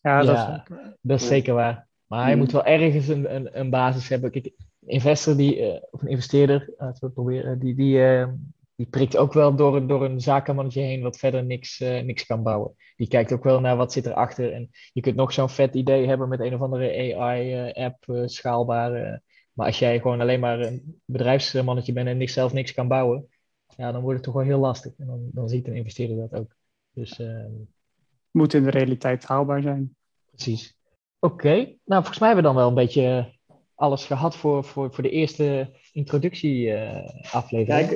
[0.00, 0.54] Ja, dat Ja.
[0.54, 1.34] is ook, Dat is Ja.
[1.34, 1.88] zeker waar.
[2.06, 2.40] Maar je Mm.
[2.40, 4.30] moet wel ergens een, een, een basis hebben.
[4.30, 8.28] Kijk, een investor die, eh, of een investeerder, laten we het proberen, die, die, eh,
[8.76, 12.26] die prikt ook wel door, een- door een zakenmannetje heen wat verder niks, eh, niks
[12.26, 12.74] kan bouwen.
[12.96, 14.52] Die kijkt ook wel naar wat zit erachter.
[14.52, 18.94] En je kunt nog zo'n vet idee hebben met een of andere AI-app, eh, schaalbaar.
[18.94, 19.18] eh,
[19.52, 23.28] maar als jij gewoon alleen maar een bedrijfsmannetje bent en niks, zelf niks kan bouwen,
[23.76, 24.92] ja, dan wordt het toch wel heel lastig.
[24.98, 26.56] En dan, dan ziet een investeerder dat ook.
[26.90, 27.44] Dus eh,
[28.30, 29.96] moet in de realiteit haalbaar zijn.
[30.30, 30.76] Precies.
[31.18, 31.54] Oké,
[31.84, 33.32] nou volgens mij hebben we dan wel een beetje
[33.74, 37.66] alles gehad voor, voor, voor de eerste introductieaflevering.
[37.66, 37.90] ja, ik,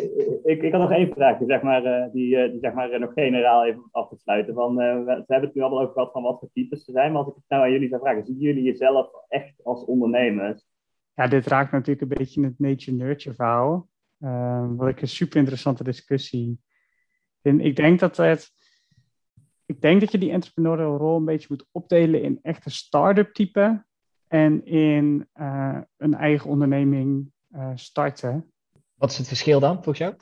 [0.44, 3.88] ik, ik, had nog één vraag, zeg maar, die, die zeg maar, nog generaal even
[3.90, 4.54] af te sluiten.
[4.54, 7.12] Van, we, we, hebben het nu allemaal over gehad van wat voor types ze zijn,
[7.12, 10.66] maar als ik het nou aan jullie zou vragen, zien jullie jezelf echt als ondernemers?
[11.14, 13.88] Ja, dit raakt natuurlijk een beetje het nature-nurture verhaal.
[14.20, 16.60] Uh, wat ik een super interessante discussie
[17.42, 17.60] vind.
[17.60, 18.50] Ik denk dat het.
[19.66, 23.84] Ik denk dat je die entrepreneurial rol een beetje moet opdelen in echte start-up type
[24.28, 28.52] en in uh, een eigen onderneming uh, starten.
[28.94, 30.14] Wat is het verschil dan, volgens jou?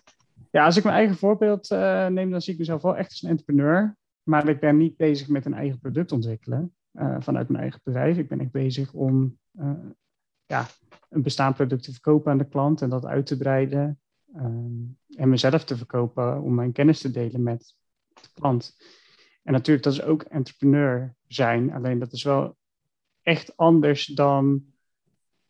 [0.50, 3.22] Ja, als ik mijn eigen voorbeeld uh, neem, dan zie ik mezelf wel echt als
[3.22, 3.96] een entrepreneur.
[4.22, 6.74] Maar ik ben niet bezig met een eigen product ontwikkelen
[7.18, 8.18] vanuit mijn eigen bedrijf.
[8.18, 9.38] Ik ben echt bezig om
[10.46, 10.66] ja,
[11.08, 14.00] een bestaand product te verkopen aan de klant en dat uit te breiden.
[14.36, 17.74] Um, en mezelf te verkopen om mijn kennis te delen met
[18.14, 18.76] de klant.
[19.42, 21.72] En natuurlijk, dat is ook entrepreneur zijn.
[21.72, 22.56] Alleen dat is wel
[23.26, 24.64] echt anders dan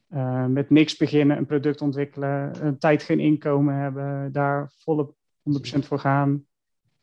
[0.09, 5.79] uh, met niks beginnen, een product ontwikkelen, een tijd geen inkomen hebben, daar volle 100%
[5.79, 6.47] voor gaan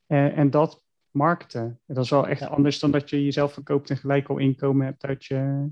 [0.08, 1.80] en, en dat markten.
[1.86, 5.06] Dat is wel echt anders dan dat je jezelf verkoopt en gelijk al inkomen hebt
[5.06, 5.70] uit je,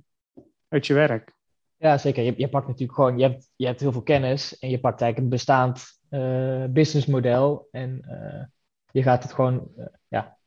[0.68, 1.34] uit je werk.
[1.78, 2.24] Ja, zeker.
[2.24, 5.02] Je, je pakt natuurlijk gewoon, je hebt, je hebt heel veel kennis en je pakt
[5.02, 8.44] eigenlijk een bestaand uh, businessmodel en uh,
[8.92, 10.38] je gaat het gewoon, uh, ja,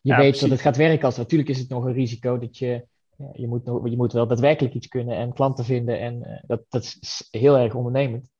[0.00, 0.40] je ja, weet precies.
[0.40, 1.04] dat het gaat werken.
[1.04, 2.86] Als, natuurlijk is het nog een risico dat je,
[3.32, 7.28] je, moet je moet wel daadwerkelijk iets kunnen en klanten vinden en dat, dat is
[7.30, 8.30] heel erg ondernemend.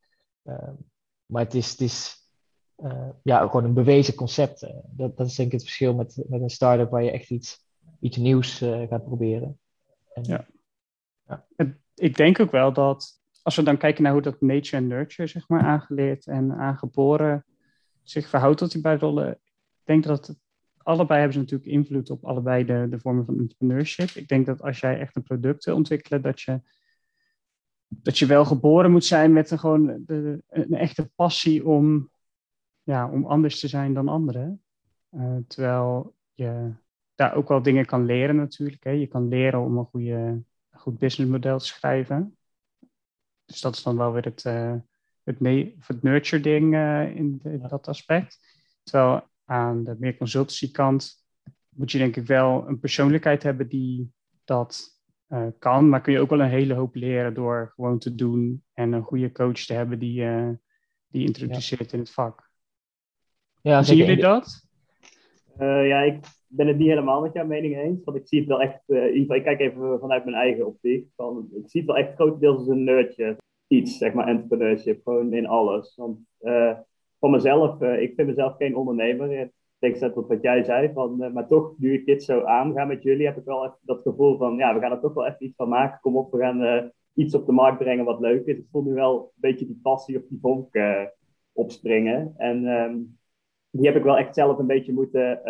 [1.27, 2.29] maar het is, het is
[3.23, 4.61] ja, gewoon een bewezen concept.
[4.87, 7.65] dat, dat is denk ik het verschil met, met een start-up waar je echt iets,
[8.01, 9.59] iets nieuws gaat proberen.
[10.15, 10.47] En, ja.
[11.27, 11.47] ja
[11.95, 15.29] ik denk ook wel dat als we dan kijken naar hoe dat nature en nurture,
[15.29, 17.45] zeg maar, aangeleerd en aangeboren
[18.03, 20.39] zich verhoudt tot die beide rollen, ik denk dat het,
[20.83, 24.11] allebei hebben ze natuurlijk invloed op allebei de, de vormen van entrepreneurship.
[24.11, 26.61] Ik denk dat als jij echt een product wil ontwikkelen, dat je,
[27.87, 32.11] dat je wel geboren moet zijn met een, gewoon de, een echte passie om,
[32.83, 34.63] ja, om anders te zijn dan anderen.
[35.11, 36.73] Uh, terwijl je
[37.15, 38.85] daar ook wel dingen kan leren natuurlijk.
[38.85, 38.91] Hè.
[38.91, 42.37] Je kan leren om een goede goed businessmodel te schrijven.
[43.45, 44.75] Dus dat is dan wel weer het, uh,
[45.23, 45.39] het,
[45.87, 48.39] het nurture ding uh, in, in, dat aspect.
[48.83, 51.25] Terwijl aan de meer consultancy kant
[51.69, 54.13] moet je denk ik wel een persoonlijkheid hebben die
[54.45, 55.89] dat uh, kan.
[55.89, 59.03] Maar kun je ook wel een hele hoop leren door gewoon te doen en een
[59.03, 60.25] goede coach te hebben die,
[61.07, 61.93] die introduceert ja.
[61.93, 62.51] in het vak.
[63.63, 64.69] Ja, Zien jullie dat?
[65.59, 68.05] ja, ik ben het niet helemaal met jouw mening eens.
[68.05, 70.37] Want ik zie het wel echt, uh, in ieder geval, ik kijk even vanuit mijn
[70.37, 71.09] eigen optiek.
[71.17, 73.37] Van, ik zie het wel echt grotendeels als een nerdje.
[73.67, 75.03] Iets, zeg maar, entrepreneurship.
[75.03, 75.97] Gewoon in alles.
[75.97, 76.79] Want uh,
[77.21, 79.51] voor mezelf, uh, ik vind mezelf geen ondernemer.
[79.79, 80.93] Tegenstelling tot wat jij zei.
[80.93, 84.03] Van, maar toch, nu ik dit zo aanga met jullie, heb ik wel even dat
[84.03, 86.01] gevoel van, ja, we gaan er toch wel even iets van maken.
[86.01, 88.59] Kom op, we gaan iets op de markt brengen wat leuk is.
[88.59, 90.69] Ik voel nu wel een beetje die passie of die vonk
[91.53, 92.35] opspringen.
[92.37, 93.19] En um,
[93.71, 95.41] die heb ik wel echt zelf een beetje moeten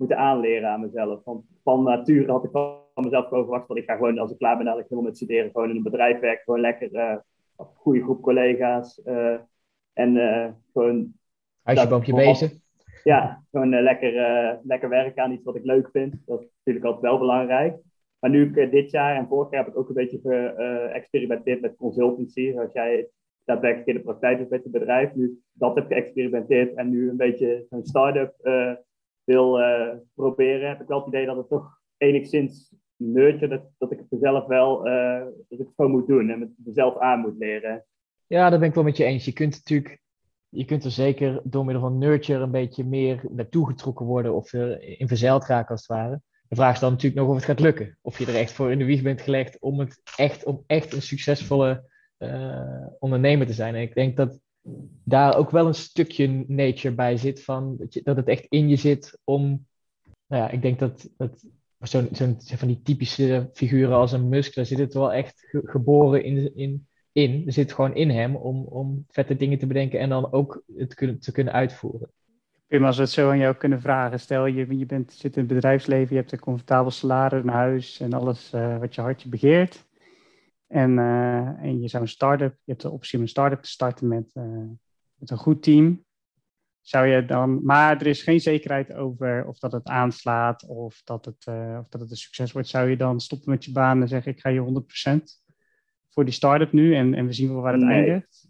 [0.00, 1.24] moeten aanleren aan mezelf.
[1.24, 4.38] Want van nature had ik van mezelf gewoon verwacht dat ik ga gewoon, als ik
[4.38, 7.16] klaar ben, dat ik helemaal met studeren, gewoon in een bedrijf werken, gewoon lekker, uh,
[7.56, 9.02] goede groep collega's.
[9.92, 11.12] En uh, gewoon...
[11.62, 12.52] Huisje, bezig.
[13.04, 14.12] Ja, gewoon lekker,
[14.62, 16.14] lekker werken aan iets wat ik leuk vind.
[16.26, 17.78] Dat is natuurlijk altijd wel belangrijk.
[18.18, 21.76] Maar nu ik dit jaar en vorig jaar heb ik ook een beetje geëxperimenteerd met
[21.76, 22.52] consultancy.
[22.52, 23.08] Zoals jij
[23.44, 25.14] daadwerkelijk in de praktijk hebt met het bedrijf.
[25.14, 28.34] Nu dat heb geëxperimenteerd en nu een beetje een start-up
[29.24, 33.92] wil uh, proberen, heb ik wel het idee dat het toch enigszins nurture, dat, dat
[33.92, 37.20] ik het mezelf wel, uh, dat ik het gewoon moet doen en het mezelf aan
[37.20, 37.84] moet leren.
[38.30, 39.24] Ja, dat ben ik wel met je eens.
[39.24, 40.00] Je kunt natuurlijk,
[40.48, 44.52] je kunt er zeker door middel van nurture een beetje meer naartoe getrokken worden of
[44.52, 46.20] in verzeild raken als het ware.
[46.48, 47.98] De vraag is dan natuurlijk nog of het gaat lukken.
[48.00, 50.92] Of je er echt voor in de wieg bent gelegd om, het echt, om echt
[50.92, 51.84] een succesvolle
[52.18, 53.74] uh, ondernemer te zijn.
[53.74, 54.40] En ik denk dat
[55.04, 57.44] daar ook wel een stukje nature bij zit.
[57.44, 59.66] Van, dat, je, dat het echt in je zit om.
[60.26, 61.44] Nou ja, ik denk dat, dat
[61.78, 66.24] zo'n zo van die typische figuren als een Musk, daar zit het wel echt geboren
[66.24, 67.52] in, in, in.
[67.52, 71.18] Zit gewoon in hem om, om vette dingen te bedenken en dan ook het kunnen,
[71.18, 72.10] te kunnen uitvoeren.
[72.66, 75.42] Pim, als we het zo aan jou kunnen vragen, stel je, je bent, zit in
[75.42, 79.28] het bedrijfsleven, je hebt een comfortabel salaris, een huis en alles uh, wat je hartje
[79.28, 79.88] begeert.
[80.66, 83.68] En, uh, en je zou een start-up, je hebt de optie om een start-up te
[83.68, 84.44] starten met, uh,
[85.14, 86.04] met een goed team.
[86.80, 91.24] Zou je dan, maar er is geen zekerheid over of dat het aanslaat of dat
[91.24, 91.46] het,
[91.80, 92.68] of dat het een succes wordt.
[92.68, 94.82] Zou je dan stoppen met je baan en zeggen: Ik ga je
[95.16, 95.49] 100%
[96.10, 97.94] voor die start-up nu en, en we zien wel waar het nee.
[97.94, 98.48] eindigt?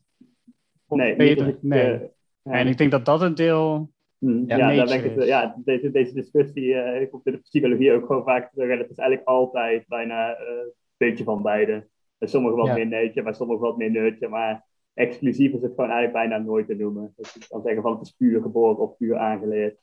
[0.86, 1.36] Of nee, nee.
[1.36, 2.10] Ik, nee.
[2.42, 3.90] En ik denk dat dat een deel.
[4.18, 8.06] Hmm, ja, ja, denk ik, ja deze, deze discussie uh, komt in de psychologie ook
[8.06, 8.70] gewoon vaak terug.
[8.70, 11.88] En het is eigenlijk altijd bijna een beetje van beide.
[12.18, 14.28] Bij sommigen wat meer neutje, bij sommigen wat meer neutje.
[14.28, 17.12] Maar exclusief is het gewoon eigenlijk bijna nooit te noemen.
[17.16, 19.78] Dus je kan zeggen van het is puur geboren of puur aangeleerd.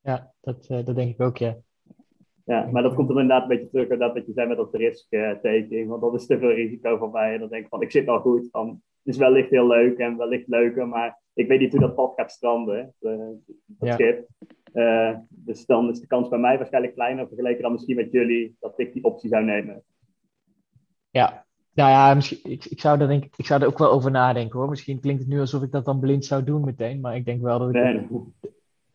[0.00, 1.56] Ja, dat, uh, dat denk ik ook, ja.
[2.48, 4.74] Ja, maar dat komt er inderdaad een beetje terug dat wat je zei met dat
[4.74, 5.88] risk-taking.
[5.88, 7.34] want dat is te veel risico voor mij.
[7.34, 8.48] En dan denk ik van, ik zit al goed.
[8.52, 12.12] Het is wellicht heel leuk en wellicht leuker, maar ik weet niet hoe dat pad
[12.16, 13.18] gaat stranden, uh,
[13.66, 14.28] dat schip.
[14.74, 18.56] Uh, dus dan is de kans bij mij waarschijnlijk kleiner vergeleken dan misschien met jullie
[18.60, 19.82] dat ik die optie zou nemen.
[21.10, 21.44] Ja,
[21.74, 24.58] nou ja, misschien, ik, ik, zou daar denk, ik zou er ook wel over nadenken
[24.58, 24.68] hoor.
[24.68, 27.42] Misschien klinkt het nu alsof ik dat dan blind zou doen meteen, maar ik denk
[27.42, 27.74] wel dat ik.
[27.74, 28.08] Nee.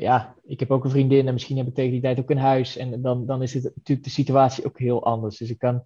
[0.04, 2.38] Ja, ik heb ook een vriendin en misschien heb ik tegen die tijd ook een
[2.38, 2.78] huis.
[2.78, 5.38] En dan, dan is het natuurlijk de situatie ook heel anders.
[5.38, 5.86] Dus ik kan.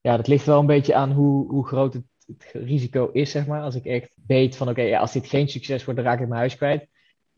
[0.00, 2.04] Ja, dat ligt wel een beetje aan hoe, hoe groot het,
[2.52, 3.62] risico is, zeg maar.
[3.62, 6.28] Als ik echt weet van oké, ja, als dit geen succes wordt, dan raak ik
[6.28, 6.88] mijn huis kwijt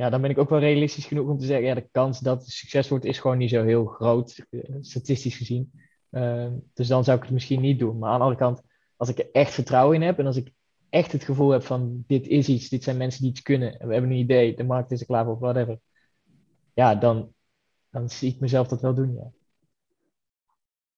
[0.00, 2.40] ja, dan ben ik ook wel realistisch genoeg om te zeggen, ja, de kans dat
[2.40, 5.72] het succes wordt is gewoon niet zo heel groot, eh, statistisch gezien.
[6.10, 7.98] Ehm, dus dan zou ik het misschien niet doen.
[7.98, 8.62] Maar aan de andere kant,
[8.96, 10.52] als ik er echt vertrouwen in heb en als ik
[10.88, 13.86] echt het gevoel heb van dit is iets, dit zijn mensen die iets kunnen, en
[13.86, 15.78] we hebben een idee, de markt is er klaar voor, whatever.
[16.80, 17.32] Ja, dan,
[17.90, 19.32] dan zie ik mezelf dat wel doen, ja.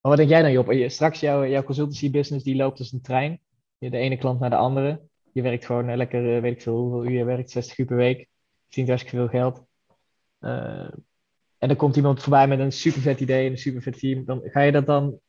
[0.00, 0.90] Maar wat denk jij dan, Job?
[0.90, 3.40] Straks jouw, jouw consultancy business, die loopt als een trein.
[3.78, 5.00] De ene klant naar de andere.
[5.32, 7.86] Je werkt gewoon eh, lekker, eh, weet ik veel hoeveel uur je werkt, 60 uur
[7.86, 8.28] per week
[8.64, 9.64] verdient hartstikke veel geld.
[10.40, 10.92] Uh,
[11.58, 14.24] en dan komt iemand voorbij met een super vet idee en een super vet team.
[14.24, 15.20] Dan ga je dat dan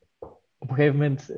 [0.58, 1.30] op een gegeven moment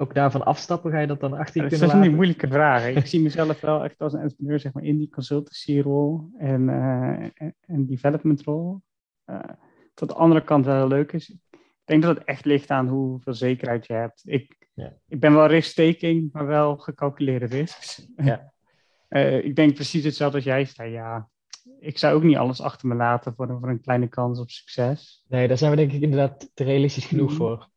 [0.00, 0.90] ook daarvan afstappen?
[0.90, 1.96] Ga je dat dan achter je kunnen laten?
[1.96, 2.86] Dat is een moeilijke vraag.
[2.86, 7.50] Ik zie mezelf wel echt als een entrepreneur zeg maar, in die consultancy-rol en, uh,
[7.66, 8.82] en development-rol.
[9.94, 11.28] tot de andere kant wel leuk is.
[11.50, 14.22] Ik denk dat het echt ligt aan hoeveel zekerheid je hebt.
[14.24, 14.92] Ik, ja.
[15.08, 18.08] ik ben wel risk-taking, maar wel gecalculeerde risks.
[18.16, 18.52] Ja.
[19.08, 20.90] Uh, ik denk precies hetzelfde als jij zei.
[20.90, 21.28] Ja,
[21.80, 25.24] ik zou ook niet alles achter me laten voor, voor een kleine kans op succes.
[25.28, 27.36] Nee, daar zijn we denk ik inderdaad te realistisch genoeg mhm.
[27.36, 27.68] voor.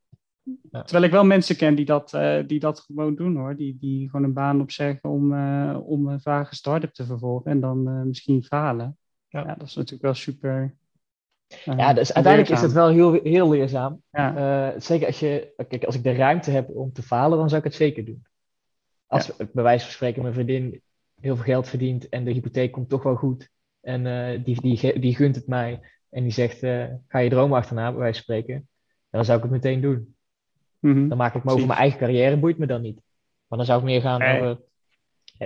[0.70, 0.82] Ja.
[0.82, 3.56] Terwijl ik wel mensen ken die dat, uh, die dat gewoon doen hoor.
[3.56, 7.60] Die, die gewoon een baan opzeggen om, uh, om een vage start-up te vervolgen en
[7.60, 8.98] dan misschien falen.
[9.28, 9.40] Ja.
[9.40, 9.54] ja.
[9.54, 10.74] dat is natuurlijk wel super.
[11.64, 14.02] ja, dus uiteindelijk is het wel heel, heel leerzaam.
[14.10, 14.80] Ja.
[14.80, 17.66] zeker als je, kijk, als ik de ruimte heb om te falen, dan zou ik
[17.66, 18.26] het zeker doen.
[19.06, 20.82] Als bij wijze van spreken mijn vriendin
[21.20, 23.50] heel veel geld verdient en de hypotheek komt toch wel goed.
[23.80, 25.80] En uh, die, die, die gunt het mij
[26.10, 28.68] en die zegt, uh, ga je droom achterna, bij wijze van spreken.
[29.10, 30.16] Dan zou ik het meteen doen.
[30.82, 31.08] Mm-hmm.
[31.08, 33.00] Dan maak ik me over mijn eigen carrière, boeit me dan niet.
[33.46, 34.40] Maar dan zou ik meer gaan nee.
[34.40, 34.62] over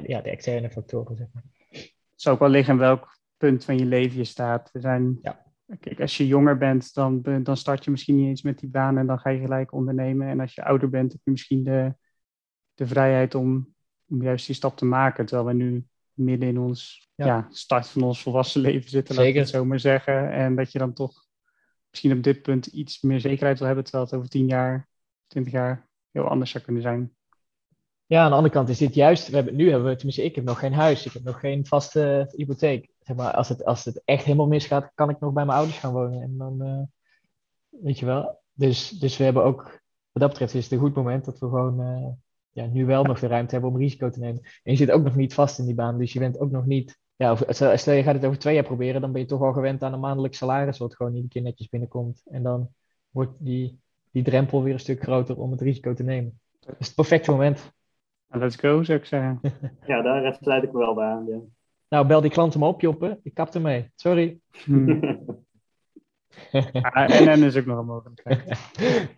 [0.07, 1.45] ja, de externe factoren, zeg maar.
[1.71, 4.71] Het zou ook wel liggen in welk punt van je leven je staat.
[4.73, 5.45] Er zijn, ja.
[5.81, 8.99] Kijk, als je jonger bent, dan, dan start je misschien niet eens met die baan
[8.99, 10.29] en dan ga je gelijk ondernemen.
[10.29, 11.95] En als je ouder bent, heb je misschien de,
[12.75, 13.75] de vrijheid om
[14.09, 15.27] om juist die stap te maken.
[15.27, 17.47] Terwijl we nu midden in ons ja.
[17.51, 20.33] start van ons volwassen leven zitten, laat ik het zo maar zeggen.
[20.33, 21.25] En dat je dan toch
[21.91, 24.89] misschien op dit punt iets meer zekerheid wil hebben, terwijl het over tien jaar,
[25.27, 27.15] twintig jaar heel anders zou kunnen zijn.
[28.07, 30.35] Ja, aan de andere kant is dit juist, we hebben, nu hebben we, tenminste ik
[30.35, 32.91] heb nog geen huis, ik heb nog geen vaste hypotheek.
[33.01, 35.79] Zeg maar, als het, als het echt helemaal misgaat, kan ik nog bij mijn ouders
[35.79, 36.23] gaan wonen.
[36.23, 36.83] En dan, uh,
[37.83, 38.41] weet je wel.
[38.53, 39.63] Dus, dus we hebben ook,
[40.13, 42.09] wat dat betreft is het een goed moment dat we gewoon uh,
[42.51, 44.43] ja, nu wel nog de ruimte hebben om risico te nemen.
[44.43, 46.67] En je zit ook nog niet vast in die baan, dus je bent ook nog
[46.67, 46.99] niet.
[47.17, 49.83] Ja, stel je gaat het over twee jaar proberen, dan ben je toch al gewend
[49.83, 52.23] aan een maandelijk salaris, wat gewoon iedere keer netjes binnenkomt.
[52.25, 52.69] En dan
[53.11, 53.81] wordt die,
[54.17, 56.41] die drempel weer een stuk groter om het risico te nemen.
[56.61, 57.73] Dat is het perfecte moment.
[58.29, 59.41] Let's go, zou ik zeggen.
[59.87, 61.27] ja, daar sluit ik me wel bij aan.
[61.27, 61.39] Ja.
[61.89, 63.21] Nou, bel die klanten maar op, Joppe.
[63.23, 63.91] Ik kap ermee.
[63.95, 64.41] Sorry.
[64.65, 65.01] Hmm.
[66.83, 68.45] ah, en is ook nog een mogelijkheid.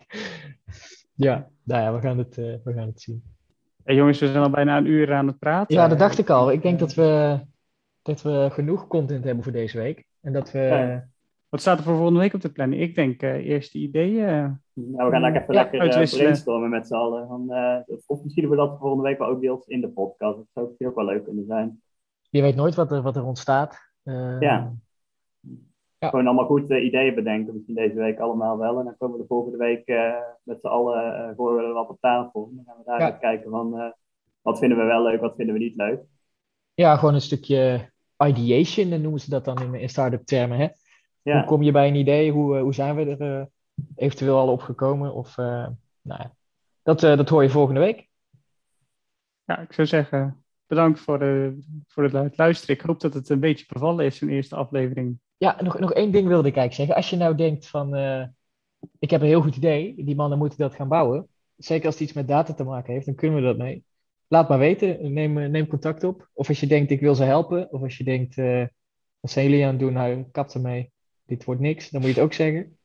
[1.15, 3.23] Ja, nou ja, we gaan het, uh, we gaan het zien.
[3.85, 5.77] Hey jongens, we zijn al bijna een uur aan het praten.
[5.77, 6.53] Ja, dat dacht ik al.
[6.53, 7.41] Ik denk dat we,
[8.03, 10.07] dat we genoeg content hebben voor deze week.
[10.21, 11.01] En dat we...
[11.49, 12.83] Wat staat er voor volgende week op de planning?
[12.83, 14.27] Ik denk uh, eerste ideeën.
[14.73, 17.27] nou, we gaan even ja, lekker uh, brainstormen met z'n allen.
[17.29, 17.51] Van,
[18.07, 20.37] of misschien we dat volgende week wel ook deels in de podcast.
[20.37, 21.83] Dat zou ook wel leuk kunnen zijn.
[22.31, 23.79] Je weet nooit wat er, wat er ontstaat.
[24.41, 24.73] ja.
[25.99, 26.09] Ja.
[26.09, 28.79] Gewoon allemaal goed uh, ideeën bedenken, misschien deze week allemaal wel.
[28.79, 31.89] En dan komen we de volgende week uh, met z'n allen uh, voor we wat
[31.89, 32.51] op tafel.
[32.55, 33.11] Dan gaan we daar ja.
[33.11, 33.95] kijken van
[34.43, 36.01] wat vinden we wel leuk, wat vinden we niet leuk.
[36.75, 37.91] Ja, gewoon een stukje
[38.27, 40.59] ideation noemen ze dat dan in, in start-up termen.
[40.59, 40.69] Hè?
[41.29, 41.37] Ja.
[41.37, 42.33] Hoe kom je bij een idee?
[42.33, 43.49] Hoe, hoe zijn we er
[43.95, 45.15] eventueel al op gekomen?
[45.15, 46.35] Of, nou ja,
[46.83, 48.09] dat, dat hoor je volgende week.
[49.45, 52.75] Ja, ik zou zeggen, bedankt voor, de, voor het luisteren.
[52.75, 55.19] Ik hoop dat het een beetje bevallen is, een eerste aflevering.
[55.37, 56.95] Ja, nog, nog één ding wilde ik eigenlijk zeggen.
[56.95, 58.25] Als je nou denkt van, uh,
[58.99, 61.29] ik heb een heel goed idee, die mannen moeten dat gaan bouwen.
[61.57, 63.85] Zeker als het iets met data te maken heeft, dan kunnen we dat mee.
[64.29, 66.29] Laat maar weten, neem, neem contact op.
[66.33, 67.73] Of als je denkt, ik wil ze helpen.
[67.73, 68.67] Of als je denkt, uh,
[69.21, 69.93] wat zijn jullie aan het doen?
[69.93, 70.93] Nou, kap ermee.
[71.29, 71.91] Dit wordt niks.
[71.91, 72.79] Dan moet je het ook zeggen.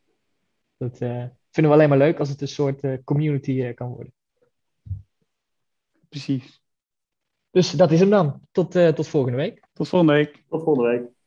[0.78, 4.14] Dat uh, vinden we alleen maar leuk als het een soort community kan worden.
[6.10, 6.62] precies.
[7.50, 8.42] Dus dat is hem dan.
[8.52, 9.68] Tot, tot volgende week.
[9.74, 10.44] Tot volgende week.
[10.50, 11.13] Tot volgende week.